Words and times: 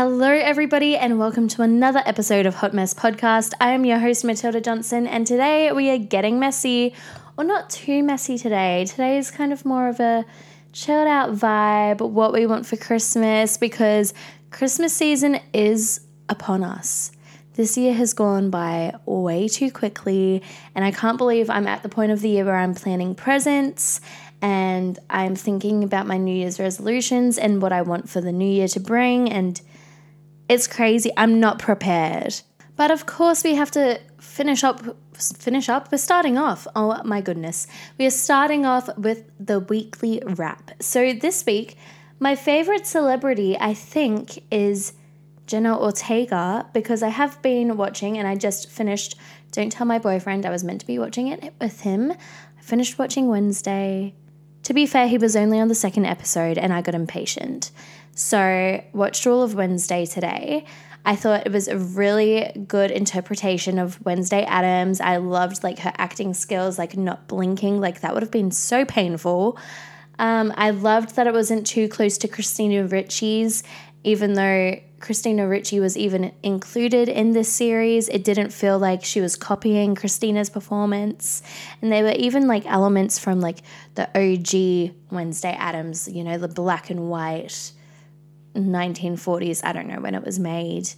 Hello, 0.00 0.30
everybody, 0.30 0.96
and 0.96 1.18
welcome 1.18 1.48
to 1.48 1.62
another 1.62 2.00
episode 2.06 2.46
of 2.46 2.54
Hot 2.54 2.72
Mess 2.72 2.94
Podcast. 2.94 3.52
I 3.60 3.72
am 3.72 3.84
your 3.84 3.98
host, 3.98 4.24
Matilda 4.24 4.60
Johnson, 4.60 5.08
and 5.08 5.26
today 5.26 5.72
we 5.72 5.90
are 5.90 5.98
getting 5.98 6.38
messy, 6.38 6.94
or 7.36 7.42
not 7.42 7.68
too 7.68 8.04
messy 8.04 8.38
today. 8.38 8.84
Today 8.84 9.18
is 9.18 9.32
kind 9.32 9.52
of 9.52 9.64
more 9.64 9.88
of 9.88 9.98
a 9.98 10.24
chilled 10.72 11.08
out 11.08 11.34
vibe, 11.34 12.00
what 12.00 12.32
we 12.32 12.46
want 12.46 12.64
for 12.64 12.76
Christmas, 12.76 13.56
because 13.56 14.14
Christmas 14.52 14.92
season 14.92 15.40
is 15.52 16.02
upon 16.28 16.62
us. 16.62 17.10
This 17.54 17.76
year 17.76 17.92
has 17.94 18.14
gone 18.14 18.50
by 18.50 18.94
way 19.04 19.48
too 19.48 19.72
quickly, 19.72 20.44
and 20.76 20.84
I 20.84 20.92
can't 20.92 21.18
believe 21.18 21.50
I'm 21.50 21.66
at 21.66 21.82
the 21.82 21.88
point 21.88 22.12
of 22.12 22.20
the 22.20 22.28
year 22.28 22.44
where 22.44 22.54
I'm 22.54 22.76
planning 22.76 23.16
presents 23.16 24.00
and 24.40 24.96
I'm 25.10 25.34
thinking 25.34 25.82
about 25.82 26.06
my 26.06 26.18
New 26.18 26.36
Year's 26.36 26.60
resolutions 26.60 27.36
and 27.36 27.60
what 27.60 27.72
I 27.72 27.82
want 27.82 28.08
for 28.08 28.20
the 28.20 28.30
new 28.30 28.48
year 28.48 28.68
to 28.68 28.78
bring. 28.78 29.28
And 29.28 29.60
it's 30.48 30.66
crazy. 30.66 31.10
I'm 31.16 31.40
not 31.40 31.58
prepared. 31.58 32.40
But 32.76 32.90
of 32.90 33.06
course, 33.06 33.42
we 33.44 33.56
have 33.56 33.70
to 33.72 34.00
finish 34.18 34.62
up. 34.64 34.82
Finish 35.14 35.68
up. 35.68 35.90
We're 35.90 35.98
starting 35.98 36.38
off. 36.38 36.66
Oh 36.76 37.02
my 37.04 37.20
goodness. 37.20 37.66
We 37.98 38.06
are 38.06 38.10
starting 38.10 38.64
off 38.64 38.88
with 38.96 39.24
the 39.40 39.58
weekly 39.60 40.22
wrap. 40.24 40.70
So 40.80 41.12
this 41.12 41.44
week, 41.44 41.76
my 42.20 42.36
favorite 42.36 42.86
celebrity, 42.86 43.56
I 43.58 43.74
think, 43.74 44.44
is 44.50 44.92
Jenna 45.46 45.76
Ortega 45.76 46.66
because 46.72 47.02
I 47.02 47.08
have 47.08 47.40
been 47.42 47.76
watching 47.76 48.16
and 48.16 48.28
I 48.28 48.36
just 48.36 48.70
finished 48.70 49.16
Don't 49.50 49.72
Tell 49.72 49.86
My 49.86 49.98
Boyfriend. 49.98 50.46
I 50.46 50.50
was 50.50 50.62
meant 50.62 50.80
to 50.82 50.86
be 50.86 50.98
watching 50.98 51.28
it 51.28 51.52
with 51.60 51.80
him. 51.80 52.12
I 52.12 52.62
finished 52.62 52.98
watching 52.98 53.28
Wednesday. 53.28 54.14
To 54.64 54.74
be 54.74 54.86
fair, 54.86 55.08
he 55.08 55.18
was 55.18 55.34
only 55.34 55.58
on 55.58 55.68
the 55.68 55.74
second 55.74 56.06
episode 56.06 56.58
and 56.58 56.72
I 56.72 56.82
got 56.82 56.94
impatient. 56.94 57.70
So, 58.18 58.82
watched 58.92 59.28
all 59.28 59.44
of 59.44 59.54
Wednesday 59.54 60.04
today. 60.04 60.64
I 61.06 61.14
thought 61.14 61.46
it 61.46 61.52
was 61.52 61.68
a 61.68 61.78
really 61.78 62.50
good 62.66 62.90
interpretation 62.90 63.78
of 63.78 64.04
Wednesday 64.04 64.42
Addams. 64.42 65.00
I 65.00 65.18
loved 65.18 65.62
like 65.62 65.78
her 65.78 65.92
acting 65.98 66.34
skills, 66.34 66.80
like 66.80 66.96
not 66.96 67.28
blinking, 67.28 67.80
like 67.80 68.00
that 68.00 68.14
would 68.14 68.24
have 68.24 68.32
been 68.32 68.50
so 68.50 68.84
painful. 68.84 69.56
Um, 70.18 70.52
I 70.56 70.70
loved 70.70 71.14
that 71.14 71.28
it 71.28 71.32
wasn't 71.32 71.64
too 71.64 71.86
close 71.86 72.18
to 72.18 72.26
Christina 72.26 72.88
Ricci's, 72.88 73.62
even 74.02 74.32
though 74.32 74.74
Christina 74.98 75.46
Ricci 75.46 75.78
was 75.78 75.96
even 75.96 76.32
included 76.42 77.08
in 77.08 77.34
this 77.34 77.48
series. 77.48 78.08
It 78.08 78.24
didn't 78.24 78.50
feel 78.50 78.80
like 78.80 79.04
she 79.04 79.20
was 79.20 79.36
copying 79.36 79.94
Christina's 79.94 80.50
performance. 80.50 81.40
And 81.80 81.92
there 81.92 82.02
were 82.02 82.16
even 82.18 82.48
like 82.48 82.66
elements 82.66 83.16
from 83.16 83.40
like 83.40 83.58
the 83.94 84.08
OG 84.08 84.96
Wednesday 85.12 85.52
Addams, 85.52 86.08
you 86.08 86.24
know, 86.24 86.36
the 86.36 86.48
black 86.48 86.90
and 86.90 87.08
white 87.08 87.74
1940s, 88.58 89.64
I 89.64 89.72
don't 89.72 89.88
know 89.88 90.00
when 90.00 90.14
it 90.14 90.24
was 90.24 90.38
made 90.38 90.90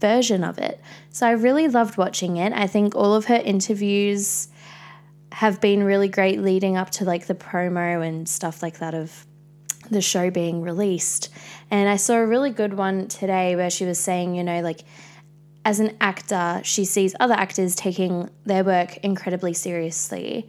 version 0.00 0.44
of 0.44 0.58
it. 0.58 0.80
So 1.10 1.26
I 1.26 1.32
really 1.32 1.68
loved 1.68 1.96
watching 1.96 2.36
it. 2.36 2.52
I 2.52 2.66
think 2.66 2.94
all 2.94 3.14
of 3.14 3.26
her 3.26 3.36
interviews 3.36 4.48
have 5.32 5.60
been 5.60 5.82
really 5.82 6.08
great 6.08 6.40
leading 6.40 6.76
up 6.76 6.90
to 6.90 7.04
like 7.04 7.26
the 7.26 7.34
promo 7.34 8.06
and 8.06 8.28
stuff 8.28 8.62
like 8.62 8.78
that 8.78 8.94
of 8.94 9.26
the 9.90 10.00
show 10.00 10.30
being 10.30 10.62
released. 10.62 11.28
And 11.70 11.88
I 11.88 11.96
saw 11.96 12.14
a 12.14 12.26
really 12.26 12.50
good 12.50 12.74
one 12.74 13.08
today 13.08 13.56
where 13.56 13.70
she 13.70 13.84
was 13.84 13.98
saying, 13.98 14.34
you 14.34 14.44
know, 14.44 14.60
like 14.60 14.80
as 15.64 15.80
an 15.80 15.96
actor, 16.00 16.60
she 16.64 16.84
sees 16.84 17.14
other 17.20 17.34
actors 17.34 17.74
taking 17.74 18.30
their 18.44 18.64
work 18.64 18.96
incredibly 18.98 19.52
seriously, 19.52 20.48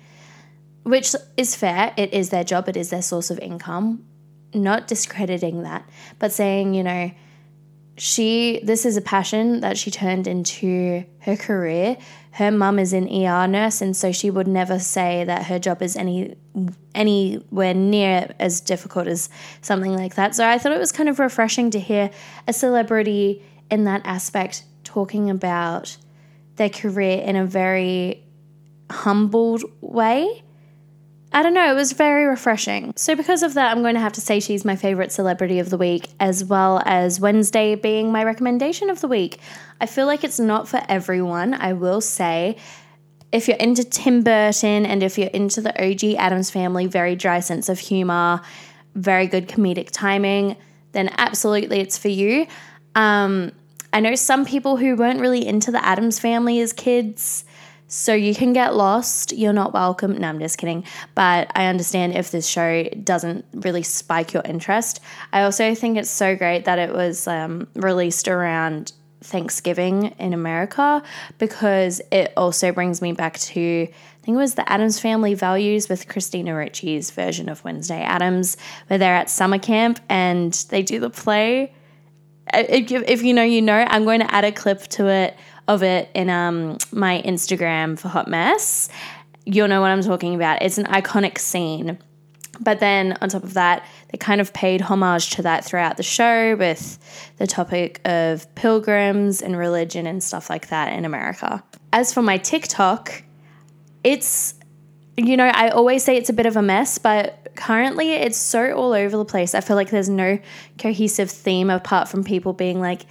which 0.83 1.13
is 1.37 1.55
fair. 1.55 1.93
It 1.97 2.13
is 2.13 2.29
their 2.29 2.43
job, 2.43 2.69
it 2.69 2.77
is 2.77 2.89
their 2.89 3.01
source 3.01 3.29
of 3.29 3.39
income. 3.39 4.05
Not 4.53 4.87
discrediting 4.87 5.63
that, 5.63 5.87
but 6.17 6.31
saying, 6.31 6.73
you 6.73 6.83
know, 6.83 7.11
she 7.99 8.61
this 8.63 8.85
is 8.85 8.95
a 8.95 9.01
passion 9.01 9.59
that 9.59 9.77
she 9.77 9.91
turned 9.91 10.25
into 10.25 11.03
her 11.19 11.35
career. 11.35 11.97
Her 12.31 12.51
mum 12.51 12.79
is 12.79 12.93
an 12.93 13.07
ER 13.07 13.47
nurse 13.47 13.81
and 13.81 13.95
so 13.95 14.11
she 14.11 14.31
would 14.31 14.47
never 14.47 14.79
say 14.79 15.25
that 15.25 15.47
her 15.47 15.59
job 15.59 15.81
is 15.81 15.95
any 15.95 16.35
anywhere 16.95 17.73
near 17.73 18.33
as 18.39 18.61
difficult 18.61 19.07
as 19.07 19.29
something 19.61 19.93
like 19.93 20.15
that. 20.15 20.33
So 20.33 20.47
I 20.47 20.57
thought 20.57 20.71
it 20.71 20.79
was 20.79 20.91
kind 20.91 21.09
of 21.09 21.19
refreshing 21.19 21.71
to 21.71 21.79
hear 21.79 22.09
a 22.47 22.53
celebrity 22.53 23.43
in 23.69 23.83
that 23.83 24.01
aspect 24.05 24.63
talking 24.83 25.29
about 25.29 25.97
their 26.55 26.69
career 26.69 27.21
in 27.21 27.35
a 27.35 27.45
very 27.45 28.23
humbled 28.89 29.63
way 29.81 30.43
I 31.31 31.43
don't 31.43 31.53
know, 31.53 31.71
it 31.71 31.75
was 31.75 31.91
very 31.91 32.25
refreshing. 32.25 32.91
So, 32.95 33.15
because 33.15 33.43
of 33.43 33.53
that, 33.53 33.71
I'm 33.71 33.83
going 33.83 33.93
to 33.93 34.01
have 34.01 34.13
to 34.13 34.21
say 34.21 34.39
she's 34.39 34.65
my 34.65 34.75
favorite 34.75 35.11
celebrity 35.11 35.59
of 35.59 35.69
the 35.69 35.77
week, 35.77 36.07
as 36.19 36.43
well 36.43 36.81
as 36.85 37.19
Wednesday 37.19 37.75
being 37.75 38.11
my 38.11 38.23
recommendation 38.23 38.89
of 38.89 39.01
the 39.01 39.07
week. 39.07 39.37
I 39.79 39.85
feel 39.85 40.07
like 40.07 40.23
it's 40.23 40.39
not 40.39 40.67
for 40.67 40.81
everyone, 40.89 41.53
I 41.53 41.73
will 41.73 42.01
say. 42.01 42.57
If 43.31 43.47
you're 43.47 43.57
into 43.57 43.83
Tim 43.83 44.23
Burton 44.23 44.87
and 44.87 45.03
if 45.03 45.19
you're 45.19 45.27
into 45.27 45.61
the 45.61 45.69
OG 45.79 46.15
Addams 46.17 46.49
family, 46.49 46.87
very 46.87 47.15
dry 47.15 47.41
sense 47.41 47.69
of 47.69 47.77
humor, 47.77 48.41
very 48.95 49.27
good 49.27 49.47
comedic 49.47 49.89
timing, 49.91 50.57
then 50.93 51.13
absolutely 51.19 51.79
it's 51.79 51.97
for 51.97 52.07
you. 52.07 52.47
Um, 52.95 53.51
I 53.93 53.99
know 53.99 54.15
some 54.15 54.45
people 54.45 54.77
who 54.77 54.95
weren't 54.95 55.19
really 55.19 55.45
into 55.45 55.71
the 55.71 55.83
Addams 55.83 56.19
family 56.19 56.59
as 56.59 56.73
kids 56.73 57.45
so 57.89 58.13
you 58.13 58.33
can 58.35 58.53
get 58.53 58.75
lost. 58.75 59.33
You're 59.33 59.51
not 59.51 59.73
welcome. 59.73 60.17
No, 60.17 60.29
I'm 60.29 60.39
just 60.39 60.57
kidding. 60.57 60.85
But 61.15 61.51
I 61.55 61.65
understand 61.65 62.15
if 62.15 62.31
this 62.31 62.47
show 62.47 62.83
doesn't 63.03 63.45
really 63.53 63.83
spike 63.83 64.31
your 64.31 64.43
interest. 64.45 65.01
I 65.33 65.41
also 65.41 65.75
think 65.75 65.97
it's 65.97 66.09
so 66.09 66.35
great 66.35 66.65
that 66.65 66.79
it 66.79 66.93
was 66.93 67.27
um, 67.27 67.67
released 67.73 68.27
around 68.27 68.93
Thanksgiving 69.21 70.15
in 70.19 70.33
America 70.33 71.03
because 71.39 71.99
it 72.11 72.31
also 72.37 72.71
brings 72.71 73.01
me 73.01 73.11
back 73.11 73.37
to 73.39 73.87
I 73.89 74.25
think 74.25 74.35
it 74.35 74.39
was 74.39 74.55
the 74.55 74.69
Addams 74.71 74.99
Family 74.99 75.33
Values 75.33 75.89
with 75.89 76.07
Christina 76.07 76.51
Ricci's 76.51 77.09
version 77.09 77.49
of 77.49 77.63
Wednesday 77.63 78.01
Addams, 78.01 78.57
where 78.87 78.99
they're 78.99 79.15
at 79.15 79.29
summer 79.29 79.57
camp 79.57 79.99
and 80.09 80.53
they 80.69 80.83
do 80.83 80.99
the 80.99 81.09
play. 81.09 81.73
If, 82.53 82.91
if 82.91 83.23
you 83.23 83.33
know, 83.33 83.43
you 83.43 83.61
know. 83.61 83.85
I'm 83.87 84.03
going 84.03 84.19
to 84.19 84.33
add 84.33 84.43
a 84.43 84.51
clip 84.51 84.81
to 84.89 85.07
it 85.07 85.37
of 85.69 85.83
it 85.83 86.09
in 86.15 86.29
um, 86.31 86.79
my 86.91 87.21
Instagram 87.21 87.97
for 87.97 88.07
Hot 88.07 88.27
Mess. 88.27 88.89
You'll 89.45 89.67
know 89.67 89.81
what 89.81 89.91
I'm 89.91 90.01
talking 90.01 90.33
about. 90.33 90.63
It's 90.63 90.79
an 90.79 90.85
iconic 90.85 91.37
scene. 91.37 91.99
But 92.59 92.79
then 92.79 93.15
on 93.21 93.29
top 93.29 93.43
of 93.43 93.53
that, 93.53 93.85
they 94.11 94.17
kind 94.17 94.41
of 94.41 94.51
paid 94.51 94.81
homage 94.81 95.29
to 95.35 95.43
that 95.43 95.63
throughout 95.63 95.95
the 95.97 96.03
show 96.03 96.55
with 96.55 96.97
the 97.37 97.45
topic 97.45 98.01
of 98.03 98.53
pilgrims 98.55 99.41
and 99.43 99.55
religion 99.55 100.07
and 100.07 100.21
stuff 100.21 100.49
like 100.49 100.69
that 100.69 100.91
in 100.91 101.05
America. 101.05 101.63
As 101.93 102.11
for 102.13 102.23
my 102.23 102.37
TikTok, 102.37 103.23
it's, 104.03 104.55
you 105.17 105.37
know, 105.37 105.47
I 105.47 105.69
always 105.69 106.03
say 106.03 106.17
it's 106.17 106.29
a 106.29 106.33
bit 106.33 106.47
of 106.47 106.57
a 106.57 106.63
mess, 106.63 106.97
but 106.97 107.51
currently 107.55 108.13
it's 108.13 108.37
so 108.37 108.73
all 108.73 108.93
over 108.93 109.15
the 109.15 109.23
place. 109.23 109.53
I 109.53 109.61
feel 109.61 109.75
like 109.75 109.91
there's 109.91 110.09
no 110.09 110.39
cohesive 110.79 111.29
theme 111.29 111.69
apart 111.69 112.09
from 112.09 112.23
people 112.23 112.53
being 112.53 112.81
like, 112.81 113.05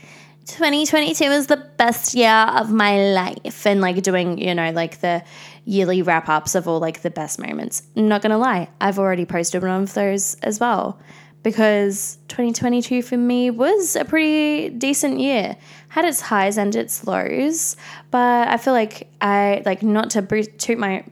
2022 0.48 1.24
is 1.24 1.46
the 1.46 1.58
best 1.76 2.14
year 2.14 2.30
of 2.30 2.72
my 2.72 2.98
life 3.12 3.66
and 3.66 3.82
like 3.82 4.02
doing 4.02 4.38
you 4.38 4.54
know 4.54 4.70
like 4.70 5.00
the 5.00 5.22
yearly 5.66 6.00
wrap 6.00 6.26
ups 6.30 6.54
of 6.54 6.66
all 6.66 6.80
like 6.80 7.02
the 7.02 7.10
best 7.10 7.38
moments. 7.38 7.82
Not 7.94 8.22
gonna 8.22 8.38
lie 8.38 8.70
i've 8.80 8.98
already 8.98 9.26
posted 9.26 9.62
one 9.62 9.82
of 9.82 9.92
those 9.92 10.36
as 10.36 10.58
well 10.58 10.98
because 11.42 12.18
2022 12.28 13.02
for 13.02 13.18
me 13.18 13.50
was 13.50 13.94
a 13.94 14.06
pretty 14.06 14.70
decent 14.70 15.20
year. 15.20 15.54
Had 15.90 16.06
its 16.06 16.22
highs 16.22 16.56
and 16.56 16.74
its 16.74 17.06
lows 17.06 17.76
but 18.10 18.48
i 18.48 18.56
feel 18.56 18.72
like 18.72 19.12
i 19.20 19.62
like 19.66 19.82
not 19.82 20.10
to 20.10 20.22
boost, 20.22 20.58
toot 20.58 20.78
my 20.78 21.04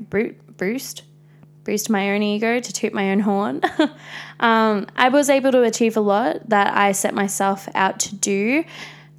boost 0.56 1.02
boost 1.64 1.90
my 1.90 2.12
own 2.12 2.22
ego 2.22 2.58
to 2.58 2.72
toot 2.72 2.94
my 2.94 3.10
own 3.10 3.20
horn. 3.20 3.60
Um, 4.38 4.86
i 4.96 5.08
was 5.08 5.30
able 5.30 5.50
to 5.52 5.62
achieve 5.62 5.96
a 5.96 6.00
lot 6.00 6.50
that 6.50 6.76
i 6.76 6.92
set 6.92 7.14
myself 7.14 7.70
out 7.74 7.98
to 8.00 8.14
do 8.14 8.64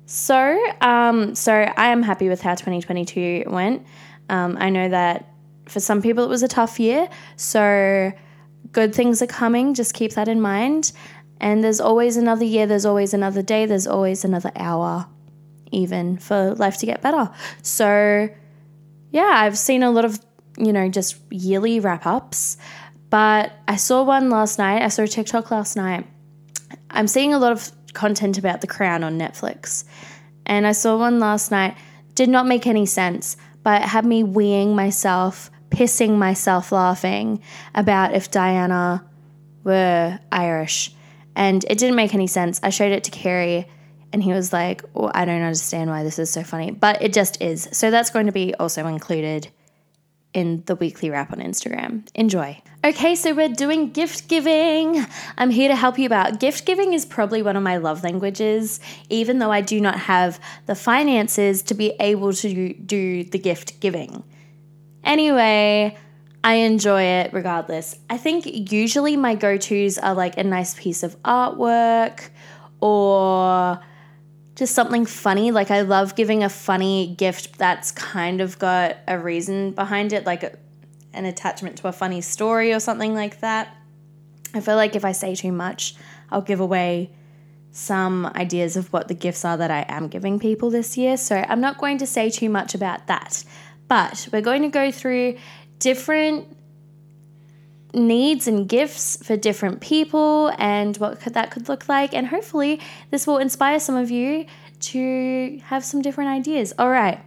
so, 0.07 0.57
um, 0.79 1.35
so 1.35 1.53
I 1.53 1.87
am 1.87 2.01
happy 2.01 2.29
with 2.29 2.41
how 2.41 2.55
2022 2.55 3.43
went. 3.47 3.85
Um, 4.29 4.57
I 4.57 4.69
know 4.69 4.87
that 4.87 5.27
for 5.65 5.81
some 5.81 6.01
people 6.01 6.23
it 6.23 6.29
was 6.29 6.43
a 6.43 6.47
tough 6.47 6.79
year, 6.79 7.09
so 7.35 8.13
good 8.71 8.95
things 8.95 9.21
are 9.21 9.27
coming. 9.27 9.73
Just 9.73 9.93
keep 9.93 10.13
that 10.13 10.29
in 10.29 10.39
mind. 10.39 10.93
And 11.41 11.61
there's 11.61 11.81
always 11.81 12.15
another 12.15 12.45
year, 12.45 12.65
there's 12.65 12.85
always 12.85 13.13
another 13.13 13.41
day, 13.41 13.65
there's 13.65 13.85
always 13.85 14.23
another 14.23 14.51
hour, 14.55 15.07
even 15.73 16.17
for 16.17 16.55
life 16.55 16.77
to 16.77 16.85
get 16.85 17.01
better. 17.01 17.29
So, 17.61 18.29
yeah, 19.11 19.31
I've 19.33 19.57
seen 19.57 19.83
a 19.83 19.91
lot 19.91 20.05
of, 20.05 20.19
you 20.57 20.71
know, 20.71 20.87
just 20.87 21.17
yearly 21.29 21.81
wrap 21.81 22.05
ups, 22.05 22.57
but 23.09 23.51
I 23.67 23.75
saw 23.75 24.03
one 24.03 24.29
last 24.29 24.57
night. 24.57 24.81
I 24.81 24.87
saw 24.87 25.03
a 25.03 25.07
TikTok 25.07 25.51
last 25.51 25.75
night. 25.75 26.07
I'm 26.89 27.07
seeing 27.07 27.33
a 27.33 27.39
lot 27.39 27.51
of 27.51 27.71
content 27.93 28.37
about 28.37 28.61
The 28.61 28.67
Crown 28.67 29.03
on 29.03 29.17
Netflix. 29.17 29.83
And 30.45 30.65
I 30.65 30.71
saw 30.71 30.97
one 30.97 31.19
last 31.19 31.51
night, 31.51 31.75
did 32.15 32.29
not 32.29 32.47
make 32.47 32.67
any 32.67 32.85
sense, 32.85 33.37
but 33.63 33.81
it 33.81 33.87
had 33.87 34.05
me 34.05 34.23
weeing 34.23 34.75
myself, 34.75 35.51
pissing 35.69 36.17
myself 36.17 36.71
laughing 36.71 37.41
about 37.75 38.13
if 38.13 38.31
Diana 38.31 39.05
were 39.63 40.19
Irish. 40.31 40.93
And 41.35 41.63
it 41.65 41.77
didn't 41.77 41.95
make 41.95 42.13
any 42.13 42.27
sense. 42.27 42.59
I 42.63 42.69
showed 42.69 42.91
it 42.91 43.03
to 43.03 43.11
Carrie 43.11 43.67
And 44.13 44.23
he 44.23 44.31
was 44.31 44.53
like, 44.53 44.83
oh, 44.95 45.11
I 45.13 45.25
don't 45.25 45.41
understand 45.41 45.89
why 45.89 46.03
this 46.03 46.17
is 46.19 46.29
so 46.29 46.43
funny, 46.43 46.71
but 46.71 47.01
it 47.01 47.13
just 47.13 47.41
is. 47.41 47.67
So 47.71 47.91
that's 47.91 48.09
going 48.09 48.27
to 48.27 48.31
be 48.31 48.55
also 48.55 48.85
included 48.87 49.49
in 50.37 50.61
the 50.67 50.75
weekly 50.75 51.09
wrap 51.09 51.33
on 51.33 51.39
Instagram. 51.39 52.07
Enjoy. 52.13 52.61
Okay, 52.85 53.15
so 53.15 53.33
we're 53.33 53.49
doing 53.49 53.89
gift 53.89 54.27
giving. 54.27 55.03
I'm 55.35 55.49
here 55.49 55.67
to 55.67 55.75
help 55.75 55.97
you 55.97 56.05
about. 56.05 56.39
Gift 56.39 56.63
giving 56.63 56.93
is 56.93 57.07
probably 57.07 57.41
one 57.41 57.57
of 57.57 57.63
my 57.63 57.77
love 57.77 58.03
languages, 58.03 58.79
even 59.09 59.39
though 59.39 59.51
I 59.51 59.61
do 59.61 59.81
not 59.81 59.97
have 59.97 60.39
the 60.67 60.75
finances 60.75 61.63
to 61.63 61.73
be 61.73 61.95
able 61.99 62.33
to 62.33 62.73
do 62.73 63.23
the 63.23 63.39
gift 63.39 63.79
giving. 63.79 64.23
Anyway, 65.03 65.97
I 66.43 66.53
enjoy 66.53 67.01
it 67.01 67.33
regardless. 67.33 67.97
I 68.07 68.19
think 68.19 68.71
usually 68.71 69.17
my 69.17 69.33
go 69.33 69.57
tos 69.57 69.97
are 69.97 70.13
like 70.13 70.37
a 70.37 70.43
nice 70.43 70.75
piece 70.75 71.01
of 71.01 71.19
artwork 71.23 72.29
or 72.79 73.79
just 74.57 74.73
something 74.73 75.05
funny. 75.05 75.51
Like 75.51 75.69
I 75.69 75.81
love 75.81 76.15
giving 76.15 76.43
a 76.43 76.49
funny 76.49 77.15
gift 77.15 77.59
that's 77.59 77.91
kind 77.91 78.41
of 78.41 78.57
got 78.57 78.97
a 79.07 79.17
reason 79.17 79.71
behind 79.71 80.13
it, 80.13 80.25
like 80.25 80.41
a, 80.41 80.57
an 81.13 81.25
attachment 81.25 81.77
to 81.77 81.87
a 81.87 81.91
funny 81.91 82.21
story 82.21 82.73
or 82.73 82.79
something 82.79 83.13
like 83.13 83.39
that. 83.41 83.77
I 84.55 84.61
feel 84.61 84.75
like 84.75 84.95
if 84.95 85.05
I 85.05 85.11
say 85.11 85.35
too 85.35 85.51
much, 85.51 85.95
I'll 86.31 86.41
give 86.41 86.59
away 86.59 87.11
some 87.71 88.25
ideas 88.25 88.75
of 88.75 88.91
what 88.91 89.07
the 89.07 89.13
gifts 89.13 89.45
are 89.45 89.57
that 89.57 89.69
I 89.69 89.85
am 89.87 90.07
giving 90.07 90.39
people 90.39 90.71
this 90.71 90.97
year. 90.97 91.17
So 91.17 91.35
I'm 91.35 91.61
not 91.61 91.77
going 91.77 91.99
to 91.99 92.07
say 92.07 92.31
too 92.31 92.49
much 92.49 92.73
about 92.73 93.05
that. 93.05 93.43
But 93.87 94.27
we're 94.33 94.41
going 94.41 94.63
to 94.63 94.69
go 94.69 94.91
through 94.91 95.37
different 95.77 96.56
needs 97.93 98.47
and 98.47 98.67
gifts 98.67 99.17
for 99.25 99.37
different 99.37 99.81
people 99.81 100.53
and 100.57 100.97
what 100.97 101.19
could, 101.19 101.33
that 101.33 101.51
could 101.51 101.69
look 101.69 101.87
like. 101.87 102.13
And 102.13 102.27
hopefully, 102.27 102.81
this 103.11 103.25
will 103.25 103.37
inspire 103.37 103.79
some 103.79 103.95
of 103.95 104.11
you 104.11 104.45
to 104.79 105.59
have 105.65 105.83
some 105.83 106.01
different 106.01 106.29
ideas. 106.29 106.73
All 106.77 106.89
right, 106.89 107.19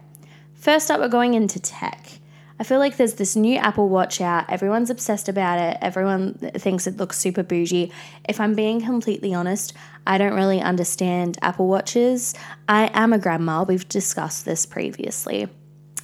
first 0.53 0.89
up, 0.89 0.99
we're 0.99 1.09
going 1.09 1.33
into 1.33 1.59
tech. 1.59 2.19
I 2.59 2.63
feel 2.63 2.77
like 2.77 2.97
there's 2.97 3.15
this 3.15 3.35
new 3.35 3.57
Apple 3.57 3.89
Watch 3.89 4.21
out. 4.21 4.47
Everyone's 4.47 4.91
obsessed 4.91 5.27
about 5.27 5.57
it. 5.57 5.79
Everyone 5.81 6.35
thinks 6.35 6.85
it 6.85 6.97
looks 6.97 7.17
super 7.17 7.41
bougie. 7.41 7.91
If 8.29 8.39
I'm 8.39 8.53
being 8.53 8.81
completely 8.81 9.33
honest, 9.33 9.73
I 10.05 10.19
don't 10.19 10.35
really 10.35 10.61
understand 10.61 11.39
Apple 11.41 11.67
Watches. 11.67 12.35
I 12.69 12.91
am 12.93 13.13
a 13.13 13.17
grandma. 13.17 13.63
We've 13.63 13.89
discussed 13.89 14.45
this 14.45 14.67
previously. 14.67 15.47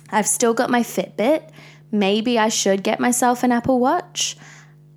I've 0.09 0.27
still 0.27 0.56
got 0.56 0.71
my 0.71 0.81
Fitbit. 0.81 1.51
Maybe 1.91 2.37
I 2.37 2.49
should 2.49 2.83
get 2.83 2.99
myself 2.99 3.43
an 3.43 3.51
Apple 3.51 3.79
Watch 3.79 4.35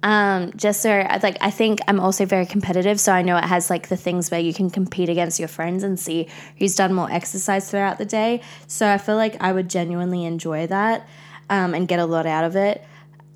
um, 0.03 0.53
just 0.57 0.81
so 0.81 1.07
like 1.23 1.37
I 1.41 1.51
think 1.51 1.81
I'm 1.87 2.01
also 2.01 2.25
very 2.25 2.47
competitive, 2.47 2.99
so 2.99 3.13
I 3.13 3.23
know 3.23 3.37
it 3.37 3.45
has 3.45 3.69
like 3.69 3.89
the 3.89 3.97
things 3.97 4.31
where 4.31 4.41
you 4.41 4.55
can 4.55 4.71
compete 4.71 5.09
against 5.09 5.39
your 5.39 5.49
friends 5.49 5.83
and 5.83 6.01
see 6.01 6.29
who's 6.59 6.75
done 6.75 6.95
more 6.95 7.11
exercise 7.11 7.71
throughout 7.71 7.99
the 7.99 8.07
day. 8.07 8.41
So 8.67 8.89
I 8.89 8.99
feel 8.99 9.17
like 9.17 9.37
I 9.43 9.53
would 9.53 9.69
genuinely 9.69 10.25
enjoy 10.25 10.67
that 10.69 11.07
um, 11.51 11.75
and 11.75 11.87
get 11.87 11.99
a 11.99 12.07
lot 12.07 12.25
out 12.25 12.45
of 12.45 12.57
it. 12.57 12.83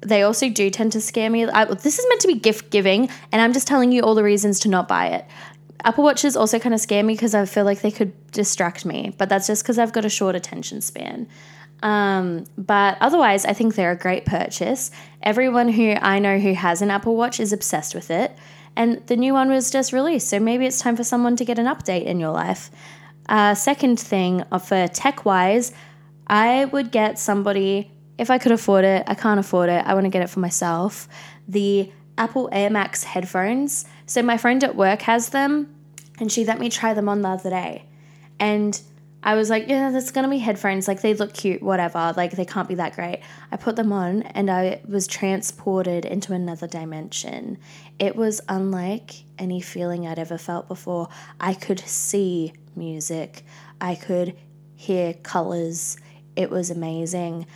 They 0.00 0.22
also 0.22 0.48
do 0.48 0.70
tend 0.70 0.92
to 0.92 1.00
scare 1.00 1.28
me. 1.28 1.44
I, 1.46 1.66
this 1.66 1.98
is 1.98 2.06
meant 2.08 2.22
to 2.22 2.28
be 2.28 2.34
gift 2.34 2.70
giving, 2.70 3.10
and 3.30 3.42
I'm 3.42 3.52
just 3.52 3.66
telling 3.66 3.92
you 3.92 4.02
all 4.02 4.14
the 4.14 4.24
reasons 4.24 4.60
to 4.60 4.68
not 4.68 4.88
buy 4.88 5.08
it. 5.08 5.26
Apple 5.84 6.04
Watches 6.04 6.34
also 6.34 6.58
kind 6.58 6.74
of 6.74 6.80
scare 6.80 7.02
me 7.02 7.12
because 7.12 7.34
I 7.34 7.44
feel 7.44 7.64
like 7.64 7.82
they 7.82 7.90
could 7.90 8.12
distract 8.32 8.86
me, 8.86 9.14
but 9.18 9.28
that's 9.28 9.46
just 9.46 9.62
because 9.62 9.78
I've 9.78 9.92
got 9.92 10.06
a 10.06 10.10
short 10.10 10.34
attention 10.34 10.80
span. 10.80 11.28
Um, 11.84 12.46
but 12.56 12.96
otherwise, 13.00 13.44
I 13.44 13.52
think 13.52 13.74
they're 13.74 13.92
a 13.92 13.96
great 13.96 14.24
purchase. 14.24 14.90
Everyone 15.22 15.68
who 15.68 15.92
I 15.92 16.18
know 16.18 16.38
who 16.38 16.54
has 16.54 16.82
an 16.82 16.90
Apple 16.90 17.14
Watch 17.14 17.38
is 17.38 17.52
obsessed 17.52 17.94
with 17.94 18.10
it. 18.10 18.32
And 18.74 19.06
the 19.06 19.16
new 19.16 19.34
one 19.34 19.50
was 19.50 19.70
just 19.70 19.92
released, 19.92 20.28
so 20.28 20.40
maybe 20.40 20.66
it's 20.66 20.80
time 20.80 20.96
for 20.96 21.04
someone 21.04 21.36
to 21.36 21.44
get 21.44 21.60
an 21.60 21.66
update 21.66 22.06
in 22.06 22.18
your 22.18 22.32
life. 22.32 22.70
Uh, 23.28 23.54
second 23.54 24.00
thing, 24.00 24.42
uh, 24.50 24.58
for 24.58 24.88
tech 24.88 25.24
wise, 25.24 25.72
I 26.26 26.64
would 26.64 26.90
get 26.90 27.18
somebody, 27.18 27.92
if 28.18 28.30
I 28.30 28.38
could 28.38 28.50
afford 28.50 28.84
it, 28.84 29.04
I 29.06 29.14
can't 29.14 29.38
afford 29.38 29.68
it, 29.68 29.84
I 29.86 29.94
want 29.94 30.06
to 30.06 30.10
get 30.10 30.22
it 30.22 30.30
for 30.30 30.40
myself, 30.40 31.06
the 31.46 31.92
Apple 32.18 32.48
Air 32.50 32.68
Max 32.68 33.04
headphones. 33.04 33.84
So 34.06 34.22
my 34.22 34.38
friend 34.38 34.64
at 34.64 34.74
work 34.74 35.02
has 35.02 35.28
them, 35.28 35.72
and 36.18 36.32
she 36.32 36.44
let 36.44 36.58
me 36.58 36.68
try 36.68 36.94
them 36.94 37.08
on 37.08 37.22
the 37.22 37.28
other 37.28 37.50
day. 37.50 37.84
And 38.40 38.80
I 39.24 39.34
was 39.34 39.48
like, 39.48 39.68
yeah, 39.68 39.90
that's 39.90 40.10
gonna 40.10 40.28
be 40.28 40.38
headphones. 40.38 40.86
Like 40.86 41.00
they 41.00 41.14
look 41.14 41.32
cute, 41.32 41.62
whatever. 41.62 42.12
Like 42.14 42.32
they 42.32 42.44
can't 42.44 42.68
be 42.68 42.74
that 42.76 42.94
great. 42.94 43.20
I 43.50 43.56
put 43.56 43.74
them 43.74 43.90
on 43.90 44.22
and 44.22 44.50
I 44.50 44.82
was 44.86 45.06
transported 45.06 46.04
into 46.04 46.34
another 46.34 46.66
dimension. 46.66 47.58
It 47.98 48.14
was 48.14 48.42
unlike 48.50 49.24
any 49.38 49.62
feeling 49.62 50.06
I'd 50.06 50.18
ever 50.18 50.36
felt 50.36 50.68
before. 50.68 51.08
I 51.40 51.54
could 51.54 51.80
see 51.80 52.52
music, 52.76 53.44
I 53.80 53.94
could 53.94 54.36
hear 54.76 55.14
colors. 55.14 55.96
It 56.36 56.50
was 56.50 56.70
amazing. 56.70 57.46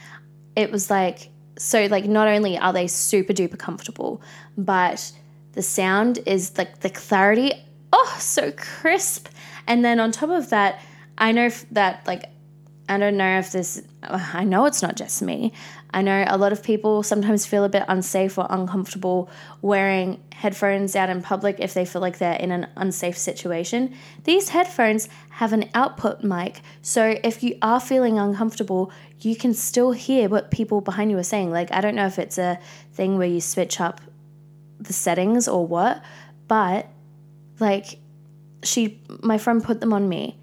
It 0.57 0.73
was 0.73 0.89
like, 0.89 1.29
so, 1.59 1.87
like, 1.87 2.05
not 2.05 2.29
only 2.29 2.57
are 2.57 2.73
they 2.73 2.87
super 2.87 3.33
duper 3.33 3.59
comfortable, 3.59 4.23
but 4.57 5.13
the 5.53 5.63
sound 5.63 6.21
is 6.25 6.57
like 6.57 6.81
the 6.81 6.91
clarity, 6.91 7.53
oh, 7.93 8.17
so 8.21 8.53
crisp. 8.53 9.29
And 9.67 9.85
then 9.85 9.99
on 9.99 10.13
top 10.13 10.31
of 10.31 10.51
that, 10.51 10.81
I 11.19 11.33
know 11.33 11.51
that, 11.73 12.07
like, 12.07 12.31
I 12.89 12.97
don't 12.97 13.19
know 13.19 13.39
if 13.39 13.53
this, 13.53 13.83
I 14.03 14.45
know 14.45 14.65
it's 14.65 14.81
not 14.81 14.97
just 14.97 15.21
me. 15.21 15.53
I 15.91 16.01
know 16.01 16.25
a 16.27 16.39
lot 16.39 16.53
of 16.53 16.63
people 16.63 17.03
sometimes 17.03 17.45
feel 17.45 17.65
a 17.65 17.69
bit 17.69 17.85
unsafe 17.87 18.39
or 18.39 18.47
uncomfortable 18.49 19.29
wearing 19.61 20.23
headphones 20.33 20.97
out 20.97 21.11
in 21.11 21.21
public 21.21 21.57
if 21.59 21.75
they 21.75 21.85
feel 21.85 22.01
like 22.01 22.17
they're 22.17 22.39
in 22.39 22.51
an 22.51 22.67
unsafe 22.77 23.19
situation. 23.19 23.95
These 24.25 24.51
headphones 24.51 25.09
have 25.31 25.53
an 25.53 25.69
output 25.75 26.25
mic, 26.25 26.63
so 26.81 27.19
if 27.23 27.43
you 27.43 27.59
are 27.61 27.81
feeling 27.81 28.19
uncomfortable, 28.19 28.91
you 29.21 29.37
can 29.37 29.53
still 29.53 29.93
hear 29.93 30.29
what 30.29 30.51
people 30.51 30.81
behind 30.81 31.11
you 31.11 31.19
are 31.19 31.23
saying. 31.23 31.51
Like, 31.51 31.71
I 31.73 31.83
don't 31.83 31.95
know 31.95 32.07
if 32.07 32.19
it's 32.19 32.39
a 32.39 32.59
thing 32.95 33.19
where 33.19 33.29
you 33.29 33.41
switch 33.41 33.81
up 33.81 34.01
the 34.79 34.95
settings 34.95 35.47
or 35.47 35.67
what, 35.67 36.03
but 36.47 36.87
like, 37.61 37.99
she, 38.63 39.03
my 39.23 39.37
friend 39.37 39.63
put 39.63 39.81
them 39.81 39.93
on 39.93 40.09
me 40.09 40.39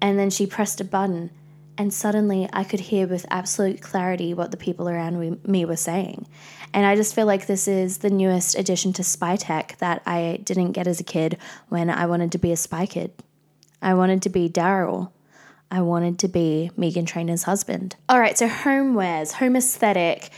and 0.00 0.18
then 0.18 0.30
she 0.30 0.46
pressed 0.46 0.80
a 0.80 0.84
button, 0.84 1.30
and 1.78 1.92
suddenly 1.92 2.48
I 2.52 2.64
could 2.64 2.80
hear 2.80 3.06
with 3.06 3.26
absolute 3.30 3.80
clarity 3.80 4.34
what 4.34 4.50
the 4.50 4.56
people 4.56 4.88
around 4.88 5.46
me 5.46 5.64
were 5.64 5.76
saying. 5.76 6.26
And 6.72 6.86
I 6.86 6.94
just 6.94 7.14
feel 7.14 7.26
like 7.26 7.46
this 7.46 7.66
is 7.66 7.98
the 7.98 8.10
newest 8.10 8.56
addition 8.56 8.92
to 8.94 9.04
spy 9.04 9.36
tech 9.36 9.76
that 9.78 10.02
I 10.06 10.40
didn't 10.44 10.72
get 10.72 10.86
as 10.86 11.00
a 11.00 11.04
kid 11.04 11.38
when 11.68 11.90
I 11.90 12.06
wanted 12.06 12.32
to 12.32 12.38
be 12.38 12.52
a 12.52 12.56
spy 12.56 12.86
kid. 12.86 13.12
I 13.82 13.94
wanted 13.94 14.22
to 14.22 14.28
be 14.28 14.48
Daryl. 14.48 15.10
I 15.70 15.80
wanted 15.80 16.18
to 16.20 16.28
be 16.28 16.70
Meghan 16.76 17.06
Trainor's 17.06 17.44
husband. 17.44 17.96
All 18.08 18.20
right, 18.20 18.36
so 18.36 18.48
homewares, 18.48 19.32
home 19.32 19.56
aesthetic. 19.56 20.30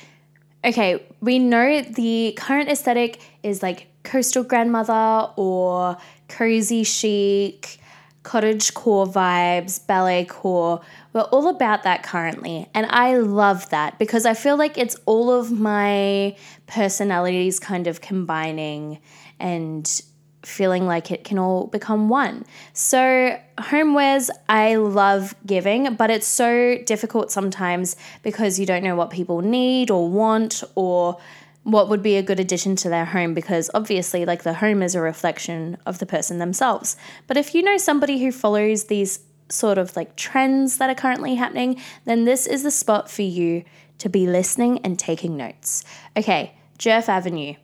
Okay, 0.64 1.02
we 1.21 1.38
know 1.38 1.83
the 1.83 2.35
current 2.37 2.69
aesthetic 2.69 3.21
is 3.42 3.62
like 3.62 3.88
coastal 4.04 4.45
grandmother 4.45 5.33
or 5.37 5.97
cozy 6.28 6.85
chic 6.85 7.78
cottage 8.23 8.73
core 8.75 9.07
vibes, 9.07 9.85
ballet 9.87 10.25
core. 10.25 10.81
We're 11.12 11.23
all 11.23 11.49
about 11.49 11.83
that 11.83 12.02
currently. 12.02 12.69
And 12.75 12.87
I 12.87 13.17
love 13.17 13.69
that 13.71 13.99
because 13.99 14.26
I 14.26 14.35
feel 14.35 14.57
like 14.57 14.79
it's 14.79 14.97
all 15.07 15.31
of 15.33 15.50
my 15.50 16.37
personalities 16.67 17.59
kind 17.59 17.87
of 17.87 18.00
combining 18.00 19.00
and 19.41 20.02
feeling 20.45 20.87
like 20.87 21.11
it 21.11 21.25
can 21.25 21.38
all 21.38 21.67
become 21.67 22.09
one. 22.09 22.45
So, 22.73 23.38
homewares, 23.59 24.29
I 24.49 24.76
love 24.76 25.35
giving, 25.47 25.95
but 25.95 26.11
it's 26.11 26.26
so 26.26 26.79
difficult 26.85 27.31
sometimes 27.31 27.97
because 28.23 28.59
you 28.59 28.67
don't 28.67 28.83
know 28.83 28.97
what 28.97 29.11
people 29.11 29.41
need 29.41 29.91
or 29.91 30.09
want 30.09 30.64
or 30.75 31.19
what 31.64 31.88
would 31.88 32.02
be 32.02 32.16
a 32.16 32.23
good 32.23 32.40
addition 32.40 32.75
to 32.76 32.88
their 32.88 33.04
home 33.04 33.35
because 33.35 33.71
obviously 33.75 34.25
like 34.25 34.42
the 34.42 34.54
home 34.54 34.83
is 34.83 34.95
a 34.95 35.00
reflection 35.00 35.76
of 35.87 35.99
the 35.99 36.07
person 36.07 36.38
themselves. 36.38 36.97
But 37.26 37.37
if 37.37 37.54
you 37.54 37.62
know 37.62 37.78
somebody 37.78 38.19
who 38.19 38.33
follows 38.33 38.85
these 38.85 39.21
sort 39.49 39.78
of 39.78 39.95
like 39.97 40.16
trends 40.16 40.78
that 40.78 40.90
are 40.90 40.95
currently 40.95 41.35
happening 41.35 41.81
then 42.04 42.25
this 42.25 42.47
is 42.47 42.62
the 42.62 42.71
spot 42.71 43.11
for 43.11 43.23
you 43.23 43.64
to 43.99 44.09
be 44.09 44.26
listening 44.26 44.78
and 44.78 44.99
taking 44.99 45.37
notes. 45.37 45.85
Okay 46.16 46.54
Djerf 46.78 47.09
Avenue. 47.09 47.54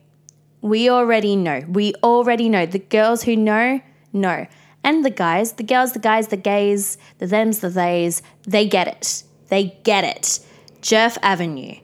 We 0.61 0.89
already 0.89 1.35
know. 1.35 1.63
We 1.67 1.93
already 2.03 2.47
know. 2.47 2.65
The 2.65 2.79
girls 2.79 3.23
who 3.23 3.35
know 3.35 3.81
know. 4.13 4.47
And 4.83 5.03
the 5.03 5.09
guys 5.09 5.53
the 5.53 5.63
girls 5.63 5.91
the 5.91 5.99
guys 5.99 6.29
the 6.29 6.37
gays 6.37 6.97
the 7.17 7.27
thems 7.27 7.59
the 7.59 7.69
theys 7.69 8.21
they 8.43 8.65
get 8.65 8.87
it. 8.87 9.23
They 9.49 9.79
get 9.83 10.03
it. 10.05 10.39
Djerf 10.81 11.17
Avenue. 11.21 11.75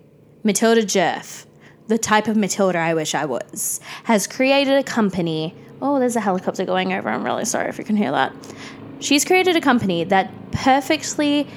Matilda 0.43 0.83
Djerf 0.83 1.44
the 1.87 1.97
type 1.97 2.27
of 2.27 2.35
Matilda 2.35 2.79
I 2.79 2.93
wish 2.93 3.13
I 3.15 3.25
was, 3.25 3.79
has 4.05 4.27
created 4.27 4.77
a 4.77 4.83
company. 4.83 5.53
Oh, 5.81 5.99
there's 5.99 6.15
a 6.15 6.21
helicopter 6.21 6.65
going 6.65 6.93
over. 6.93 7.09
I'm 7.09 7.23
really 7.23 7.45
sorry 7.45 7.69
if 7.69 7.77
you 7.77 7.83
can 7.83 7.95
hear 7.95 8.11
that. 8.11 8.33
She's 8.99 9.25
created 9.25 9.55
a 9.55 9.61
company 9.61 10.03
that 10.05 10.31
perfectly 10.51 11.47